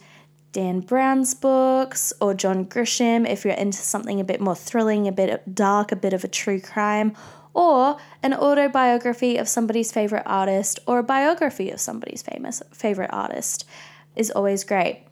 Dan 0.53 0.81
Brown's 0.81 1.33
books 1.33 2.12
or 2.20 2.35
John 2.35 2.66
Grisham 2.66 3.24
if 3.24 3.44
you're 3.44 3.55
into 3.55 3.79
something 3.79 4.20
a 4.20 4.24
bit 4.24 4.40
more 4.40 4.57
thrilling, 4.57 5.07
a 5.07 5.12
bit 5.12 5.55
dark, 5.55 5.92
a 5.92 5.96
bit 5.96 6.12
of 6.12 6.24
a 6.24 6.29
true 6.29 6.61
crime, 6.61 7.14
or 7.55 7.97
an 8.23 8.35
autobiography 8.35 9.37
of 9.37 9.49
somebody's 9.49 9.93
favorite 9.93 10.23
artist 10.27 10.79
or 10.87 10.99
a 10.99 11.03
biography 11.03 11.71
of 11.71 11.81
somebody's 11.81 12.23
famous 12.23 12.63
favorite 12.73 13.11
artist 13.13 13.67
is 14.17 14.31
always 14.31 14.65
great. 14.65 15.05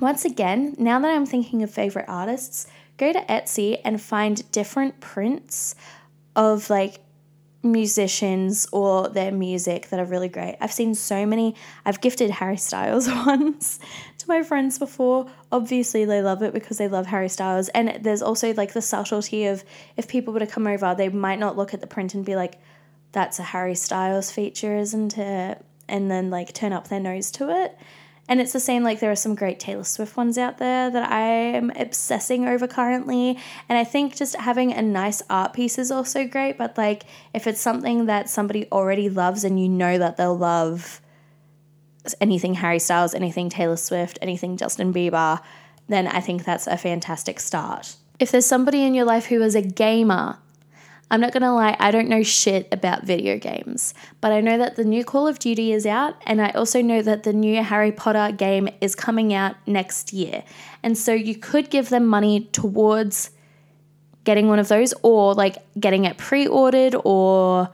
Once 0.00 0.24
again, 0.24 0.74
now 0.78 0.98
that 1.00 1.10
I'm 1.10 1.26
thinking 1.26 1.62
of 1.62 1.70
favorite 1.70 2.06
artists, 2.08 2.66
go 2.96 3.12
to 3.12 3.20
Etsy 3.22 3.80
and 3.84 4.00
find 4.00 4.50
different 4.52 5.00
prints 5.00 5.74
of 6.36 6.70
like 6.70 7.00
musicians 7.62 8.66
or 8.72 9.08
their 9.08 9.32
music 9.32 9.88
that 9.88 10.00
are 10.00 10.04
really 10.04 10.28
great. 10.28 10.56
I've 10.60 10.72
seen 10.72 10.94
so 10.94 11.26
many. 11.26 11.54
I've 11.84 12.00
gifted 12.00 12.30
Harry 12.30 12.56
Styles 12.56 13.08
once 13.26 13.78
my 14.30 14.42
friends 14.42 14.78
before. 14.78 15.26
Obviously, 15.52 16.06
they 16.06 16.22
love 16.22 16.42
it 16.42 16.54
because 16.54 16.78
they 16.78 16.88
love 16.88 17.06
Harry 17.06 17.28
Styles. 17.28 17.68
And 17.68 18.02
there's 18.02 18.22
also 18.22 18.54
like 18.54 18.72
the 18.72 18.80
subtlety 18.80 19.44
of 19.44 19.62
if 19.98 20.08
people 20.08 20.32
were 20.32 20.40
to 20.40 20.46
come 20.46 20.66
over, 20.66 20.94
they 20.94 21.10
might 21.10 21.38
not 21.38 21.58
look 21.58 21.74
at 21.74 21.82
the 21.82 21.86
print 21.86 22.14
and 22.14 22.24
be 22.24 22.36
like, 22.36 22.58
that's 23.12 23.38
a 23.38 23.42
Harry 23.42 23.74
Styles 23.74 24.30
feature, 24.30 24.76
isn't 24.78 25.18
it? 25.18 25.62
And 25.88 26.10
then 26.10 26.30
like 26.30 26.54
turn 26.54 26.72
up 26.72 26.88
their 26.88 27.00
nose 27.00 27.30
to 27.32 27.50
it. 27.50 27.76
And 28.28 28.40
it's 28.40 28.52
the 28.52 28.60
same, 28.60 28.84
like, 28.84 29.00
there 29.00 29.10
are 29.10 29.16
some 29.16 29.34
great 29.34 29.58
Taylor 29.58 29.82
Swift 29.82 30.16
ones 30.16 30.38
out 30.38 30.58
there 30.58 30.88
that 30.88 31.10
I 31.10 31.22
am 31.22 31.70
obsessing 31.70 32.46
over 32.46 32.68
currently. 32.68 33.36
And 33.68 33.76
I 33.76 33.82
think 33.82 34.14
just 34.14 34.36
having 34.36 34.72
a 34.72 34.80
nice 34.80 35.20
art 35.28 35.52
piece 35.52 35.78
is 35.78 35.90
also 35.90 36.28
great. 36.28 36.56
But, 36.56 36.78
like, 36.78 37.06
if 37.34 37.48
it's 37.48 37.60
something 37.60 38.06
that 38.06 38.30
somebody 38.30 38.70
already 38.70 39.08
loves 39.08 39.42
and 39.42 39.58
you 39.60 39.68
know 39.68 39.98
that 39.98 40.16
they'll 40.16 40.38
love 40.38 41.00
anything 42.20 42.54
Harry 42.54 42.78
Styles, 42.78 43.14
anything 43.14 43.48
Taylor 43.48 43.76
Swift, 43.76 44.18
anything 44.22 44.56
Justin 44.56 44.92
Bieber, 44.92 45.40
then 45.88 46.06
I 46.06 46.20
think 46.20 46.44
that's 46.44 46.66
a 46.66 46.76
fantastic 46.76 47.40
start. 47.40 47.96
If 48.18 48.30
there's 48.30 48.46
somebody 48.46 48.84
in 48.84 48.94
your 48.94 49.04
life 49.04 49.26
who 49.26 49.42
is 49.42 49.54
a 49.54 49.62
gamer 49.62 50.38
I'm 51.10 51.20
not 51.20 51.32
gonna 51.32 51.52
lie, 51.52 51.76
I 51.80 51.90
don't 51.90 52.08
know 52.08 52.22
shit 52.22 52.68
about 52.70 53.02
video 53.02 53.36
games, 53.36 53.94
but 54.20 54.30
I 54.30 54.40
know 54.40 54.56
that 54.58 54.76
the 54.76 54.84
new 54.84 55.04
Call 55.04 55.26
of 55.26 55.40
Duty 55.40 55.72
is 55.72 55.84
out, 55.84 56.14
and 56.24 56.40
I 56.40 56.50
also 56.50 56.80
know 56.80 57.02
that 57.02 57.24
the 57.24 57.32
new 57.32 57.62
Harry 57.64 57.90
Potter 57.90 58.32
game 58.32 58.68
is 58.80 58.94
coming 58.94 59.34
out 59.34 59.56
next 59.66 60.12
year. 60.12 60.44
And 60.84 60.96
so 60.96 61.12
you 61.12 61.34
could 61.34 61.68
give 61.68 61.88
them 61.88 62.06
money 62.06 62.48
towards 62.52 63.30
getting 64.22 64.46
one 64.46 64.60
of 64.60 64.68
those, 64.68 64.94
or 65.02 65.34
like 65.34 65.56
getting 65.80 66.04
it 66.04 66.16
pre 66.16 66.46
ordered, 66.46 66.94
or 67.04 67.70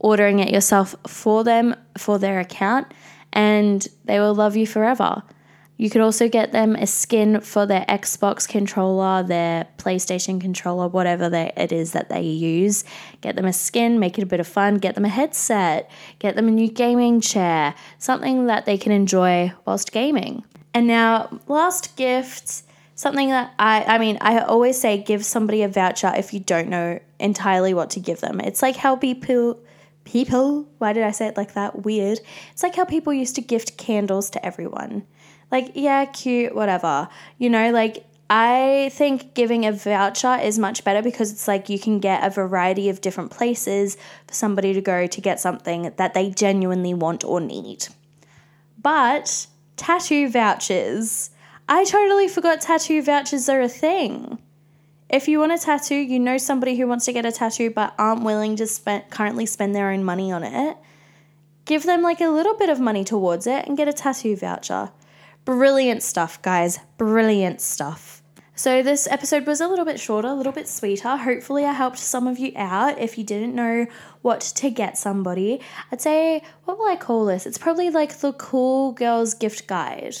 ordering 0.00 0.40
it 0.40 0.52
yourself 0.52 0.96
for 1.06 1.44
them 1.44 1.76
for 1.98 2.18
their 2.18 2.40
account, 2.40 2.92
and 3.32 3.86
they 4.04 4.18
will 4.18 4.34
love 4.34 4.56
you 4.56 4.66
forever. 4.66 5.22
You 5.80 5.88
could 5.88 6.02
also 6.02 6.28
get 6.28 6.52
them 6.52 6.76
a 6.76 6.86
skin 6.86 7.40
for 7.40 7.64
their 7.64 7.86
Xbox 7.86 8.46
controller, 8.46 9.22
their 9.22 9.66
PlayStation 9.78 10.38
controller, 10.38 10.88
whatever 10.88 11.30
they, 11.30 11.52
it 11.56 11.72
is 11.72 11.92
that 11.92 12.10
they 12.10 12.20
use. 12.20 12.84
Get 13.22 13.36
them 13.36 13.46
a 13.46 13.52
skin, 13.54 13.98
make 13.98 14.18
it 14.18 14.22
a 14.22 14.26
bit 14.26 14.40
of 14.40 14.46
fun, 14.46 14.74
get 14.74 14.94
them 14.94 15.06
a 15.06 15.08
headset, 15.08 15.90
get 16.18 16.36
them 16.36 16.48
a 16.48 16.50
new 16.50 16.68
gaming 16.68 17.22
chair, 17.22 17.74
something 17.96 18.44
that 18.44 18.66
they 18.66 18.76
can 18.76 18.92
enjoy 18.92 19.54
whilst 19.64 19.90
gaming. 19.90 20.44
And 20.74 20.86
now, 20.86 21.40
last 21.48 21.96
gift, 21.96 22.62
something 22.94 23.30
that 23.30 23.54
I, 23.58 23.82
I 23.84 23.96
mean, 23.96 24.18
I 24.20 24.40
always 24.40 24.78
say 24.78 24.98
give 24.98 25.24
somebody 25.24 25.62
a 25.62 25.68
voucher 25.68 26.12
if 26.14 26.34
you 26.34 26.40
don't 26.40 26.68
know 26.68 27.00
entirely 27.18 27.72
what 27.72 27.88
to 27.90 28.00
give 28.00 28.20
them. 28.20 28.38
It's 28.40 28.60
like 28.60 28.76
how 28.76 28.96
people 28.96 29.58
people 30.04 30.68
why 30.78 30.92
did 30.92 31.02
i 31.02 31.10
say 31.10 31.26
it 31.26 31.36
like 31.36 31.54
that 31.54 31.84
weird 31.84 32.18
it's 32.52 32.62
like 32.62 32.74
how 32.74 32.84
people 32.84 33.12
used 33.12 33.34
to 33.34 33.40
gift 33.40 33.76
candles 33.76 34.30
to 34.30 34.44
everyone 34.44 35.04
like, 35.50 35.72
yeah, 35.74 36.04
cute, 36.04 36.54
whatever. 36.54 37.08
You 37.38 37.50
know, 37.50 37.70
like 37.72 38.04
I 38.28 38.90
think 38.92 39.34
giving 39.34 39.66
a 39.66 39.72
voucher 39.72 40.38
is 40.40 40.58
much 40.58 40.84
better 40.84 41.02
because 41.02 41.32
it's 41.32 41.48
like 41.48 41.68
you 41.68 41.78
can 41.78 41.98
get 41.98 42.24
a 42.24 42.30
variety 42.30 42.88
of 42.88 43.00
different 43.00 43.30
places 43.30 43.96
for 44.28 44.34
somebody 44.34 44.72
to 44.74 44.80
go 44.80 45.06
to 45.06 45.20
get 45.20 45.40
something 45.40 45.92
that 45.96 46.14
they 46.14 46.30
genuinely 46.30 46.94
want 46.94 47.24
or 47.24 47.40
need. 47.40 47.86
But 48.80 49.46
tattoo 49.76 50.28
vouchers, 50.28 51.30
I 51.68 51.84
totally 51.84 52.28
forgot 52.28 52.60
tattoo 52.60 53.02
vouchers 53.02 53.48
are 53.48 53.60
a 53.60 53.68
thing. 53.68 54.38
If 55.10 55.26
you 55.26 55.40
want 55.40 55.50
a 55.50 55.58
tattoo, 55.58 55.96
you 55.96 56.20
know 56.20 56.38
somebody 56.38 56.76
who 56.76 56.86
wants 56.86 57.04
to 57.06 57.12
get 57.12 57.26
a 57.26 57.32
tattoo 57.32 57.70
but 57.70 57.94
aren't 57.98 58.22
willing 58.22 58.54
to 58.56 58.66
spend 58.68 59.10
currently 59.10 59.44
spend 59.44 59.74
their 59.74 59.90
own 59.90 60.04
money 60.04 60.30
on 60.30 60.44
it, 60.44 60.76
give 61.64 61.82
them 61.82 62.00
like 62.00 62.20
a 62.20 62.28
little 62.28 62.54
bit 62.54 62.68
of 62.68 62.78
money 62.78 63.02
towards 63.02 63.48
it 63.48 63.66
and 63.66 63.76
get 63.76 63.88
a 63.88 63.92
tattoo 63.92 64.36
voucher. 64.36 64.92
Brilliant 65.44 66.04
stuff, 66.04 66.40
guys. 66.42 66.78
Brilliant 66.96 67.60
stuff. 67.60 68.22
So, 68.54 68.84
this 68.84 69.08
episode 69.08 69.46
was 69.48 69.60
a 69.60 69.66
little 69.66 69.84
bit 69.84 69.98
shorter, 69.98 70.28
a 70.28 70.34
little 70.34 70.52
bit 70.52 70.68
sweeter. 70.68 71.16
Hopefully, 71.16 71.64
I 71.64 71.72
helped 71.72 71.98
some 71.98 72.28
of 72.28 72.38
you 72.38 72.52
out 72.54 73.00
if 73.00 73.18
you 73.18 73.24
didn't 73.24 73.54
know 73.54 73.86
what 74.22 74.40
to 74.42 74.70
get 74.70 74.96
somebody. 74.96 75.60
I'd 75.90 76.00
say, 76.00 76.42
what 76.66 76.78
will 76.78 76.86
I 76.86 76.96
call 76.96 77.24
this? 77.24 77.46
It's 77.46 77.58
probably 77.58 77.90
like 77.90 78.18
the 78.18 78.32
Cool 78.34 78.92
Girls 78.92 79.34
Gift 79.34 79.66
Guide, 79.66 80.14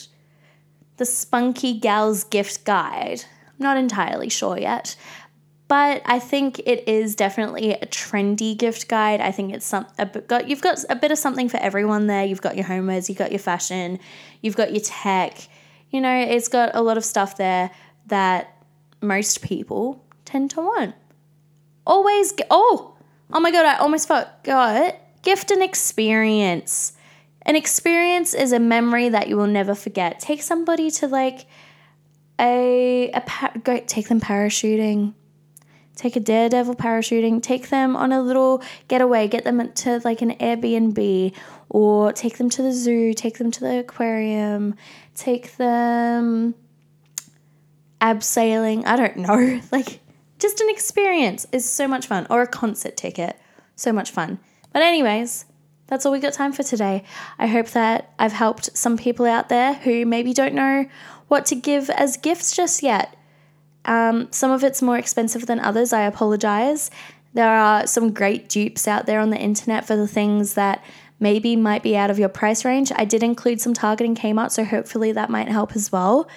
the 0.96 1.04
Spunky 1.04 1.78
Gals 1.78 2.24
Gift 2.24 2.64
Guide. 2.64 3.24
Not 3.60 3.76
entirely 3.76 4.28
sure 4.28 4.58
yet, 4.58 4.96
but 5.68 6.02
I 6.04 6.18
think 6.18 6.58
it 6.66 6.88
is 6.88 7.14
definitely 7.14 7.74
a 7.74 7.86
trendy 7.86 8.58
gift 8.58 8.88
guide. 8.88 9.20
I 9.20 9.30
think 9.30 9.54
it's 9.54 9.64
some 9.64 9.86
got 10.26 10.48
you've 10.48 10.62
got 10.62 10.84
a 10.90 10.96
bit 10.96 11.12
of 11.12 11.18
something 11.18 11.48
for 11.48 11.58
everyone 11.58 12.08
there. 12.08 12.24
You've 12.24 12.42
got 12.42 12.56
your 12.56 12.64
homewares, 12.64 13.08
you've 13.08 13.18
got 13.18 13.30
your 13.30 13.38
fashion, 13.38 14.00
you've 14.40 14.56
got 14.56 14.72
your 14.72 14.80
tech. 14.80 15.46
You 15.90 16.00
know, 16.00 16.12
it's 16.12 16.48
got 16.48 16.74
a 16.74 16.82
lot 16.82 16.96
of 16.96 17.04
stuff 17.04 17.36
there 17.36 17.70
that 18.06 18.52
most 19.00 19.42
people 19.42 20.04
tend 20.24 20.50
to 20.50 20.60
want. 20.60 20.96
Always 21.86 22.32
oh 22.50 22.96
oh 23.32 23.40
my 23.40 23.52
god, 23.52 23.64
I 23.66 23.76
almost 23.76 24.08
forgot. 24.08 24.96
Gift 25.22 25.52
an 25.52 25.62
experience. 25.62 26.94
An 27.42 27.56
experience 27.56 28.34
is 28.34 28.52
a 28.52 28.58
memory 28.58 29.08
that 29.08 29.28
you 29.28 29.36
will 29.36 29.46
never 29.46 29.74
forget. 29.74 30.18
Take 30.18 30.42
somebody 30.42 30.90
to 30.92 31.06
like 31.06 31.46
a 32.40 33.10
a 33.12 33.58
go 33.58 33.78
take 33.86 34.08
them 34.08 34.20
parachuting 34.20 35.14
take 36.00 36.16
a 36.16 36.20
daredevil 36.20 36.76
parachuting, 36.76 37.42
take 37.42 37.68
them 37.68 37.94
on 37.94 38.10
a 38.10 38.22
little 38.22 38.62
getaway, 38.88 39.28
get 39.28 39.44
them 39.44 39.70
to 39.72 40.00
like 40.04 40.22
an 40.22 40.34
Airbnb, 40.36 41.34
or 41.68 42.12
take 42.12 42.38
them 42.38 42.48
to 42.50 42.62
the 42.62 42.72
zoo, 42.72 43.12
take 43.12 43.38
them 43.38 43.50
to 43.50 43.60
the 43.60 43.80
aquarium, 43.80 44.74
take 45.14 45.56
them 45.56 46.54
abseiling. 48.00 48.86
I 48.86 48.96
don't 48.96 49.16
know. 49.18 49.60
Like, 49.72 50.00
just 50.38 50.60
an 50.60 50.70
experience 50.70 51.46
is 51.52 51.68
so 51.68 51.86
much 51.86 52.06
fun, 52.06 52.26
or 52.30 52.40
a 52.40 52.46
concert 52.46 52.96
ticket. 52.96 53.38
So 53.76 53.92
much 53.92 54.10
fun. 54.10 54.38
But, 54.72 54.82
anyways, 54.82 55.44
that's 55.86 56.06
all 56.06 56.12
we 56.12 56.18
got 56.18 56.32
time 56.32 56.52
for 56.52 56.62
today. 56.62 57.04
I 57.38 57.46
hope 57.46 57.68
that 57.68 58.14
I've 58.18 58.32
helped 58.32 58.74
some 58.76 58.96
people 58.96 59.26
out 59.26 59.50
there 59.50 59.74
who 59.74 60.06
maybe 60.06 60.32
don't 60.32 60.54
know 60.54 60.86
what 61.30 61.46
to 61.46 61.54
give 61.54 61.88
as 61.90 62.16
gifts 62.16 62.54
just 62.54 62.82
yet. 62.82 63.16
Um, 63.84 64.28
some 64.32 64.50
of 64.50 64.64
it's 64.64 64.82
more 64.82 64.98
expensive 64.98 65.46
than 65.46 65.60
others. 65.60 65.92
I 65.92 66.02
apologize. 66.02 66.90
There 67.34 67.48
are 67.48 67.86
some 67.86 68.12
great 68.12 68.48
dupes 68.48 68.88
out 68.88 69.06
there 69.06 69.20
on 69.20 69.30
the 69.30 69.38
internet 69.38 69.86
for 69.86 69.94
the 69.94 70.08
things 70.08 70.54
that 70.54 70.84
maybe 71.20 71.54
might 71.54 71.84
be 71.84 71.96
out 71.96 72.10
of 72.10 72.18
your 72.18 72.28
price 72.28 72.64
range. 72.64 72.90
I 72.96 73.04
did 73.04 73.22
include 73.22 73.60
some 73.60 73.74
Target 73.74 74.08
and 74.08 74.18
Kmart, 74.18 74.50
so 74.50 74.64
hopefully 74.64 75.12
that 75.12 75.30
might 75.30 75.48
help 75.48 75.76
as 75.76 75.92
well. 75.92 76.28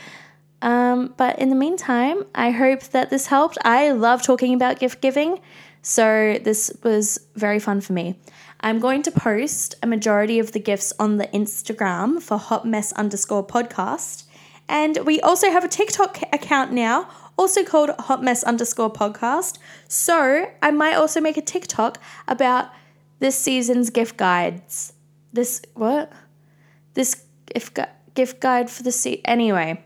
Um, 0.62 1.16
but 1.18 1.40
in 1.40 1.50
the 1.50 1.56
meantime, 1.56 2.24
I 2.36 2.52
hope 2.52 2.84
that 2.92 3.10
this 3.10 3.28
helped. 3.28 3.58
I 3.66 3.92
love 3.92 4.22
talking 4.22 4.54
about 4.54 4.80
gift 4.80 5.02
giving, 5.02 5.42
so 5.82 6.40
this 6.44 6.72
was 6.84 7.20
very 7.36 7.60
fun 7.60 7.82
for 7.82 7.94
me. 7.94 8.20
I'm 8.60 8.80
going 8.80 9.02
to 9.04 9.12
post 9.12 9.76
a 9.82 9.88
majority 9.88 10.38
of 10.38 10.52
the 10.52 10.60
gifts 10.60 10.94
on 11.00 11.18
the 11.18 11.28
Instagram 11.28 12.22
for 12.22 12.38
hot 12.38 12.66
mess 12.66 12.94
underscore 12.94 13.46
podcast. 13.46 14.26
And 14.68 15.00
we 15.06 15.20
also 15.22 15.52
have 15.52 15.64
a 15.64 15.68
TikTok 15.68 16.22
account 16.34 16.72
now 16.72 17.10
also 17.38 17.64
called 17.64 17.90
Hot 18.00 18.24
Mess 18.24 18.44
underscore 18.44 18.92
podcast. 18.92 19.58
So 19.88 20.50
I 20.62 20.72
might 20.72 20.96
also 20.96 21.20
make 21.20 21.38
a 21.38 21.42
TikTok 21.42 22.00
about 22.28 22.70
this 23.20 23.38
season's 23.38 23.90
gift 23.90 24.18
guides. 24.18 24.94
This, 25.32 25.62
what? 25.74 26.12
this 26.94 27.24
gift, 27.54 27.74
gu- 27.74 27.84
gift 28.14 28.40
guide 28.40 28.70
for 28.70 28.84
the 28.84 28.92
seat. 28.92 29.22
Anyway, 29.26 29.84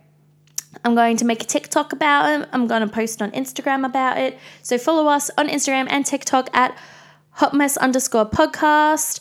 I'm 0.84 0.96
going 0.96 1.18
to 1.18 1.26
make 1.26 1.42
a 1.42 1.46
TikTok 1.46 1.94
about 1.94 2.30
it. 2.42 2.50
I'm 2.52 2.68
going 2.68 2.82
to 2.82 2.88
post 2.88 3.22
on 3.22 3.32
Instagram 3.32 3.86
about 3.86 4.18
it. 4.18 4.38
So 4.62 4.78
follow 4.78 5.08
us 5.08 5.30
on 5.38 5.48
Instagram 5.48 5.88
and 5.90 6.06
TikTok 6.06 6.50
at 6.54 6.78
hotmess 7.38 7.78
underscore 7.78 8.26
podcast. 8.26 9.20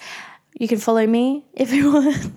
You 0.58 0.68
can 0.68 0.78
follow 0.78 1.06
me 1.06 1.44
if 1.54 1.72
you 1.72 1.92
want. 1.94 2.32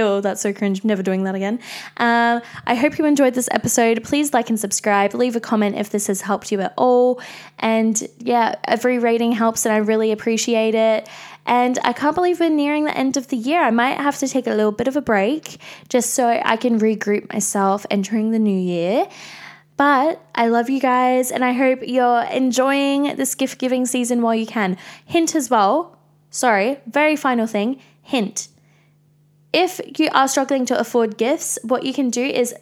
Ew, 0.00 0.20
that's 0.20 0.40
so 0.40 0.52
cringe. 0.52 0.84
Never 0.84 1.02
doing 1.02 1.24
that 1.24 1.34
again. 1.34 1.60
Um, 1.96 2.40
I 2.66 2.74
hope 2.74 2.98
you 2.98 3.04
enjoyed 3.04 3.34
this 3.34 3.48
episode. 3.52 4.02
Please 4.04 4.32
like 4.32 4.48
and 4.48 4.58
subscribe. 4.58 5.14
Leave 5.14 5.36
a 5.36 5.40
comment 5.40 5.76
if 5.76 5.90
this 5.90 6.06
has 6.06 6.20
helped 6.22 6.50
you 6.50 6.60
at 6.60 6.74
all. 6.76 7.20
And 7.58 8.02
yeah, 8.18 8.54
every 8.64 8.98
rating 8.98 9.32
helps, 9.32 9.66
and 9.66 9.72
I 9.72 9.78
really 9.78 10.12
appreciate 10.12 10.74
it. 10.74 11.08
And 11.46 11.78
I 11.84 11.92
can't 11.92 12.14
believe 12.14 12.40
we're 12.40 12.50
nearing 12.50 12.84
the 12.84 12.96
end 12.96 13.16
of 13.16 13.28
the 13.28 13.36
year. 13.36 13.62
I 13.62 13.70
might 13.70 13.96
have 13.98 14.18
to 14.18 14.28
take 14.28 14.46
a 14.46 14.54
little 14.54 14.72
bit 14.72 14.88
of 14.88 14.96
a 14.96 15.00
break 15.02 15.58
just 15.88 16.14
so 16.14 16.28
I 16.28 16.56
can 16.56 16.78
regroup 16.78 17.32
myself 17.32 17.84
entering 17.90 18.30
the 18.30 18.38
new 18.38 18.58
year. 18.58 19.08
But 19.76 20.20
I 20.34 20.48
love 20.48 20.68
you 20.68 20.80
guys, 20.80 21.30
and 21.30 21.42
I 21.44 21.52
hope 21.52 21.80
you're 21.82 22.22
enjoying 22.24 23.16
this 23.16 23.34
gift 23.34 23.58
giving 23.58 23.86
season 23.86 24.20
while 24.20 24.34
you 24.34 24.46
can. 24.46 24.76
Hint 25.06 25.34
as 25.34 25.48
well. 25.48 25.98
Sorry, 26.30 26.78
very 26.86 27.16
final 27.16 27.46
thing. 27.46 27.80
Hint 28.02 28.48
if 29.52 29.80
you 29.98 30.08
are 30.12 30.28
struggling 30.28 30.64
to 30.66 30.78
afford 30.78 31.16
gifts, 31.16 31.58
what 31.62 31.84
you 31.84 31.92
can 31.92 32.10
do 32.10 32.24
is 32.24 32.54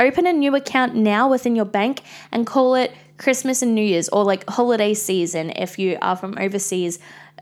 open 0.00 0.26
a 0.26 0.32
new 0.32 0.54
account 0.56 0.94
now 0.94 1.28
within 1.28 1.54
your 1.54 1.64
bank 1.64 2.02
and 2.30 2.46
call 2.46 2.74
it 2.74 2.92
Christmas 3.18 3.62
and 3.62 3.74
New 3.74 3.84
Year's 3.84 4.08
or 4.08 4.24
like 4.24 4.48
holiday 4.48 4.94
season 4.94 5.50
if 5.50 5.78
you 5.78 5.98
are 6.02 6.16
from 6.16 6.36
overseas. 6.38 6.98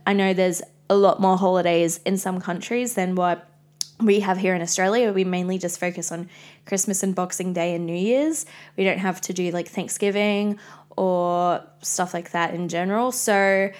I 0.06 0.12
know 0.12 0.34
there's 0.34 0.60
a 0.90 0.96
lot 0.96 1.20
more 1.20 1.38
holidays 1.38 2.00
in 2.04 2.18
some 2.18 2.40
countries 2.40 2.94
than 2.94 3.14
what 3.14 3.46
we 4.00 4.20
have 4.20 4.38
here 4.38 4.54
in 4.54 4.62
Australia. 4.62 5.12
We 5.12 5.24
mainly 5.24 5.58
just 5.58 5.78
focus 5.78 6.10
on 6.10 6.28
Christmas 6.66 7.02
and 7.02 7.14
Boxing 7.14 7.52
Day 7.52 7.74
and 7.74 7.86
New 7.86 7.96
Year's. 7.96 8.44
We 8.76 8.84
don't 8.84 8.98
have 8.98 9.20
to 9.22 9.32
do 9.32 9.50
like 9.52 9.68
Thanksgiving 9.68 10.58
or 10.96 11.62
stuff 11.80 12.12
like 12.12 12.32
that 12.32 12.54
in 12.54 12.68
general. 12.68 13.12
So 13.12 13.70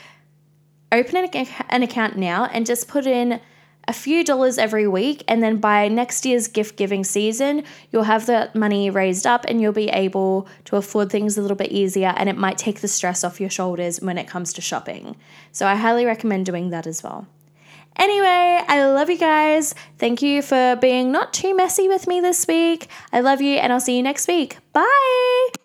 open 0.92 1.28
an 1.70 1.82
account 1.82 2.16
now 2.16 2.44
and 2.46 2.64
just 2.64 2.86
put 2.86 3.06
in 3.06 3.40
a 3.90 3.92
few 3.92 4.22
dollars 4.22 4.56
every 4.56 4.86
week, 4.86 5.24
and 5.26 5.42
then 5.42 5.56
by 5.56 5.88
next 5.88 6.24
year's 6.24 6.46
gift 6.46 6.76
giving 6.76 7.02
season, 7.02 7.64
you'll 7.90 8.04
have 8.04 8.26
that 8.26 8.54
money 8.54 8.88
raised 8.88 9.26
up 9.26 9.44
and 9.48 9.60
you'll 9.60 9.72
be 9.72 9.88
able 9.88 10.46
to 10.64 10.76
afford 10.76 11.10
things 11.10 11.36
a 11.36 11.42
little 11.42 11.56
bit 11.56 11.72
easier, 11.72 12.14
and 12.16 12.28
it 12.28 12.36
might 12.36 12.56
take 12.56 12.80
the 12.80 12.88
stress 12.88 13.24
off 13.24 13.40
your 13.40 13.50
shoulders 13.50 14.00
when 14.00 14.16
it 14.16 14.28
comes 14.28 14.52
to 14.52 14.60
shopping. 14.60 15.16
So, 15.50 15.66
I 15.66 15.74
highly 15.74 16.06
recommend 16.06 16.46
doing 16.46 16.70
that 16.70 16.86
as 16.86 17.02
well. 17.02 17.26
Anyway, 17.96 18.62
I 18.68 18.86
love 18.86 19.10
you 19.10 19.18
guys. 19.18 19.74
Thank 19.98 20.22
you 20.22 20.40
for 20.40 20.76
being 20.80 21.10
not 21.10 21.32
too 21.32 21.56
messy 21.56 21.88
with 21.88 22.06
me 22.06 22.20
this 22.20 22.46
week. 22.46 22.86
I 23.12 23.20
love 23.20 23.40
you, 23.42 23.56
and 23.56 23.72
I'll 23.72 23.80
see 23.80 23.96
you 23.96 24.04
next 24.04 24.28
week. 24.28 24.56
Bye. 24.72 25.59